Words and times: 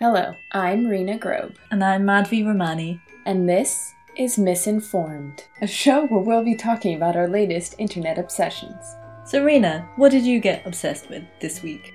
Hello, 0.00 0.34
I'm 0.52 0.86
Rena 0.86 1.18
Grobe, 1.18 1.56
And 1.70 1.84
I'm 1.84 2.04
Madhvi 2.04 2.46
Ramani. 2.46 3.00
and 3.26 3.48
this 3.48 3.92
is 4.16 4.38
Misinformed, 4.38 5.44
a 5.60 5.66
show 5.66 6.06
where 6.06 6.20
we'll 6.20 6.42
be 6.44 6.54
talking 6.54 6.96
about 6.96 7.16
our 7.16 7.28
latest 7.28 7.74
internet 7.78 8.18
obsessions. 8.18 8.96
Serena, 9.24 9.88
what 9.96 10.10
did 10.10 10.24
you 10.24 10.40
get 10.40 10.66
obsessed 10.66 11.10
with 11.10 11.24
this 11.40 11.62
week? 11.62 11.92